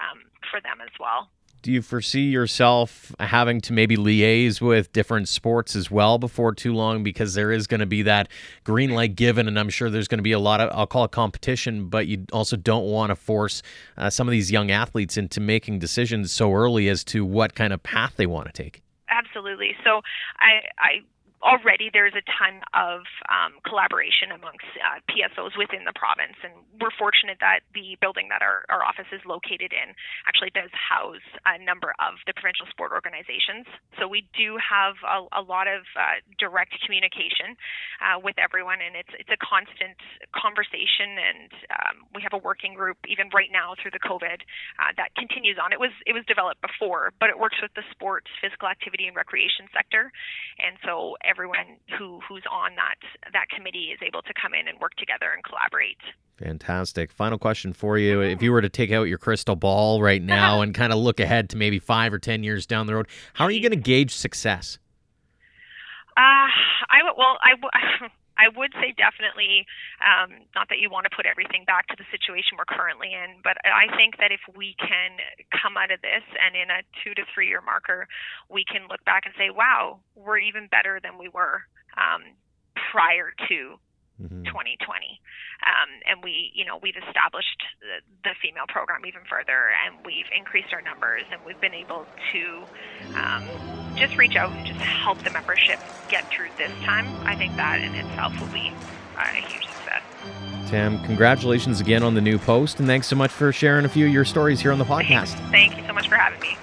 um, 0.00 0.24
for 0.48 0.60
them 0.60 0.80
as 0.80 0.92
well 0.96 1.28
do 1.64 1.72
you 1.72 1.80
foresee 1.80 2.28
yourself 2.28 3.14
having 3.18 3.58
to 3.62 3.72
maybe 3.72 3.96
liaise 3.96 4.60
with 4.60 4.92
different 4.92 5.28
sports 5.28 5.74
as 5.74 5.90
well 5.90 6.18
before 6.18 6.54
too 6.54 6.74
long? 6.74 7.02
Because 7.02 7.32
there 7.32 7.50
is 7.50 7.66
going 7.66 7.80
to 7.80 7.86
be 7.86 8.02
that 8.02 8.28
green 8.64 8.90
light 8.90 9.16
given 9.16 9.48
and 9.48 9.58
i'm 9.58 9.70
sure 9.70 9.88
there's 9.88 10.08
going 10.08 10.18
to 10.18 10.22
be 10.22 10.32
a 10.32 10.38
lot 10.38 10.60
of 10.60 10.70
i'll 10.76 10.86
call 10.86 11.04
it 11.04 11.10
competition 11.10 11.88
but 11.88 12.06
you 12.06 12.24
also 12.32 12.56
don't 12.56 12.84
want 12.84 13.10
to 13.10 13.16
force 13.16 13.62
uh, 13.96 14.10
some 14.10 14.28
of 14.28 14.32
these 14.32 14.50
young 14.50 14.70
athletes 14.70 15.16
into 15.16 15.40
making 15.40 15.78
decisions 15.78 16.30
so 16.32 16.52
early 16.52 16.88
as 16.88 17.02
to 17.02 17.24
what 17.24 17.54
kind 17.54 17.72
of 17.72 17.82
path 17.82 18.14
they 18.16 18.26
want 18.26 18.46
to 18.46 18.52
take. 18.52 18.82
Absolutely. 19.08 19.72
So 19.84 20.02
i 20.40 20.60
i 20.78 20.90
already 21.44 21.92
there's 21.92 22.16
a 22.16 22.24
ton 22.24 22.64
of 22.72 23.04
um, 23.28 23.60
collaboration 23.68 24.32
amongst 24.32 24.64
uh, 24.80 25.04
PSOs 25.12 25.52
within 25.60 25.84
the 25.84 25.92
province, 25.92 26.40
and 26.40 26.56
we're 26.80 26.94
fortunate 26.96 27.36
that 27.44 27.60
the 27.76 28.00
building 28.00 28.32
that 28.32 28.40
our, 28.40 28.64
our 28.72 28.80
office 28.80 29.06
is 29.12 29.20
located 29.28 29.76
in 29.76 29.92
actually 30.24 30.50
does 30.56 30.72
house 30.72 31.22
a 31.44 31.60
number 31.60 31.92
of 32.00 32.16
the 32.24 32.32
provincial 32.32 32.64
sport 32.72 32.96
organizations. 32.96 33.68
So 34.00 34.08
we 34.08 34.24
do 34.32 34.56
have 34.56 34.96
a, 35.04 35.28
a 35.36 35.44
lot 35.44 35.68
of 35.68 35.84
uh, 35.92 36.24
direct 36.40 36.72
communication 36.80 37.60
uh, 38.00 38.18
with 38.24 38.40
everyone, 38.40 38.80
and 38.80 38.96
it's 38.96 39.12
it's 39.20 39.30
a 39.30 39.40
constant 39.44 40.00
conversation. 40.32 41.20
And 41.20 41.50
um, 41.68 41.96
we 42.16 42.24
have 42.24 42.32
a 42.32 42.40
working 42.40 42.72
group 42.72 42.96
even 43.04 43.28
right 43.36 43.52
now 43.52 43.76
through 43.76 43.92
the 43.92 44.02
COVID 44.02 44.40
uh, 44.80 44.92
that 44.96 45.12
continues 45.20 45.60
on. 45.60 45.76
It 45.76 45.80
was 45.80 45.92
it 46.08 46.16
was 46.16 46.24
developed 46.24 46.64
before, 46.64 47.12
but 47.20 47.28
it 47.28 47.36
works 47.36 47.60
with 47.60 47.76
the 47.76 47.84
sports, 47.92 48.32
physical 48.40 48.72
activity, 48.72 49.04
and 49.04 49.14
recreation 49.14 49.68
sector, 49.76 50.08
and 50.56 50.80
so 50.80 51.20
everyone 51.34 51.78
who 51.98 52.20
who's 52.28 52.44
on 52.50 52.72
that 52.76 52.94
that 53.32 53.48
committee 53.54 53.90
is 53.92 53.98
able 54.06 54.22
to 54.22 54.32
come 54.40 54.54
in 54.54 54.68
and 54.68 54.78
work 54.78 54.94
together 54.96 55.30
and 55.34 55.42
collaborate. 55.42 55.98
Fantastic. 56.36 57.12
Final 57.12 57.38
question 57.38 57.72
for 57.72 57.98
you. 57.98 58.20
If 58.20 58.42
you 58.42 58.52
were 58.52 58.62
to 58.62 58.68
take 58.68 58.90
out 58.90 59.04
your 59.04 59.18
crystal 59.18 59.56
ball 59.56 60.02
right 60.02 60.22
now 60.38 60.60
and 60.60 60.74
kind 60.74 60.92
of 60.92 60.98
look 60.98 61.20
ahead 61.20 61.50
to 61.50 61.56
maybe 61.56 61.78
five 61.78 62.12
or 62.12 62.18
10 62.18 62.42
years 62.42 62.66
down 62.66 62.86
the 62.86 62.94
road, 62.94 63.08
how 63.34 63.44
are 63.44 63.50
you 63.50 63.60
going 63.60 63.70
to 63.70 63.76
gauge 63.76 64.14
success? 64.14 64.78
Uh, 66.16 66.46
I 66.90 67.02
well, 67.16 67.38
I 67.42 68.08
I 68.36 68.50
would 68.50 68.72
say 68.80 68.94
definitely 68.96 69.66
um, 70.02 70.46
not 70.54 70.68
that 70.68 70.78
you 70.78 70.90
want 70.90 71.06
to 71.06 71.14
put 71.14 71.26
everything 71.26 71.64
back 71.64 71.86
to 71.88 71.96
the 71.96 72.06
situation 72.10 72.58
we're 72.58 72.68
currently 72.68 73.14
in, 73.14 73.40
but 73.42 73.56
I 73.62 73.86
think 73.96 74.18
that 74.18 74.32
if 74.32 74.42
we 74.54 74.74
can 74.78 75.22
come 75.54 75.76
out 75.76 75.90
of 75.90 76.02
this 76.02 76.24
and 76.38 76.56
in 76.56 76.70
a 76.70 76.82
two 77.02 77.14
to 77.14 77.22
three 77.32 77.48
year 77.48 77.62
marker, 77.62 78.08
we 78.50 78.64
can 78.64 78.88
look 78.90 79.04
back 79.04 79.24
and 79.26 79.34
say, 79.38 79.50
wow, 79.50 80.00
we're 80.14 80.38
even 80.38 80.66
better 80.68 80.98
than 81.02 81.18
we 81.18 81.28
were 81.28 81.62
um, 81.94 82.34
prior 82.90 83.30
to 83.48 83.78
mm-hmm. 84.20 84.44
2020. 84.44 85.20
Um, 85.64 85.88
and 86.06 86.22
we, 86.22 86.52
you 86.54 86.64
know, 86.64 86.78
we've 86.82 86.96
established 86.96 87.62
the, 87.80 88.28
the, 88.28 88.34
female 88.42 88.66
program 88.68 89.06
even 89.06 89.22
further, 89.30 89.72
and 89.86 89.96
we've 90.04 90.28
increased 90.36 90.72
our 90.72 90.82
numbers, 90.82 91.22
and 91.32 91.40
we've 91.46 91.60
been 91.60 91.72
able 91.72 92.04
to 92.32 92.64
um, 93.14 93.48
just 93.96 94.16
reach 94.16 94.36
out 94.36 94.52
and 94.52 94.66
just 94.66 94.80
help 94.80 95.18
the 95.22 95.30
membership 95.30 95.78
get 96.08 96.28
through 96.30 96.48
this 96.58 96.72
time. 96.82 97.06
I 97.24 97.34
think 97.36 97.56
that 97.56 97.80
in 97.80 97.94
itself 97.94 98.38
will 98.38 98.52
be 98.52 98.72
a 99.16 99.40
huge 99.40 99.64
success. 99.64 100.02
Tam, 100.68 101.02
congratulations 101.04 101.80
again 101.80 102.02
on 102.02 102.14
the 102.14 102.20
new 102.20 102.38
post, 102.38 102.78
and 102.80 102.88
thanks 102.88 103.06
so 103.06 103.16
much 103.16 103.30
for 103.30 103.52
sharing 103.52 103.84
a 103.84 103.88
few 103.88 104.06
of 104.06 104.12
your 104.12 104.24
stories 104.24 104.60
here 104.60 104.72
on 104.72 104.78
the 104.78 104.84
podcast. 104.84 105.34
Thank 105.50 105.76
you 105.76 105.86
so 105.86 105.92
much 105.92 106.08
for 106.08 106.16
having 106.16 106.40
me. 106.40 106.56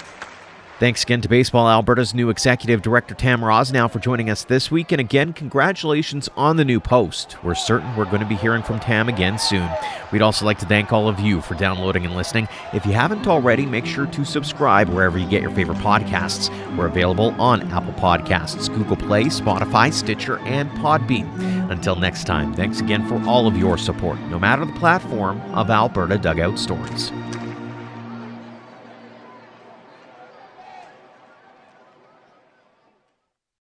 Thanks 0.82 1.04
again 1.04 1.22
to 1.22 1.30
Baseball 1.30 1.70
Alberta's 1.70 2.16
new 2.16 2.32
executive 2.32 2.82
director, 2.82 3.14
Tam 3.14 3.42
Rosnow, 3.42 3.92
for 3.92 4.00
joining 4.00 4.32
us 4.32 4.46
this 4.46 4.72
week. 4.72 4.92
And 4.92 5.00
again, 5.00 5.32
congratulations 5.32 6.28
on 6.36 6.58
the 6.58 6.66
new 6.66 6.80
post. 6.80 7.38
We're 7.44 7.54
certain 7.54 7.96
we're 7.96 8.06
going 8.06 8.22
to 8.22 8.26
be 8.26 8.34
hearing 8.34 8.64
from 8.64 8.80
Tam 8.80 9.08
again 9.08 9.38
soon. 9.38 9.70
We'd 10.12 10.24
also 10.24 10.44
like 10.44 10.58
to 10.58 10.66
thank 10.66 10.92
all 10.92 11.08
of 11.08 11.20
you 11.20 11.40
for 11.40 11.54
downloading 11.54 12.04
and 12.04 12.16
listening. 12.16 12.48
If 12.74 12.84
you 12.88 12.94
haven't 12.94 13.28
already, 13.28 13.64
make 13.68 13.86
sure 13.86 14.08
to 14.08 14.26
subscribe 14.26 14.90
wherever 14.90 15.20
you 15.20 15.30
get 15.30 15.44
your 15.44 15.52
favorite 15.52 15.78
podcasts. 15.78 16.50
We're 16.76 16.88
available 16.88 17.40
on 17.40 17.62
Apple 17.72 17.94
Podcasts, 17.94 18.68
Google 18.68 18.98
Play, 18.98 19.26
Spotify, 19.26 19.94
Stitcher, 19.94 20.40
and 20.40 20.68
Podbean. 20.80 21.30
Until 21.70 21.96
next 21.96 22.24
time, 22.24 22.56
thanks 22.56 22.80
again 22.80 23.08
for 23.08 23.22
all 23.30 23.46
of 23.46 23.56
your 23.56 23.78
support, 23.78 24.20
no 24.32 24.40
matter 24.40 24.66
the 24.66 24.74
platform 24.74 25.42
of 25.54 25.70
Alberta 25.70 26.18
Dugout 26.18 26.58
Stories. 26.58 27.12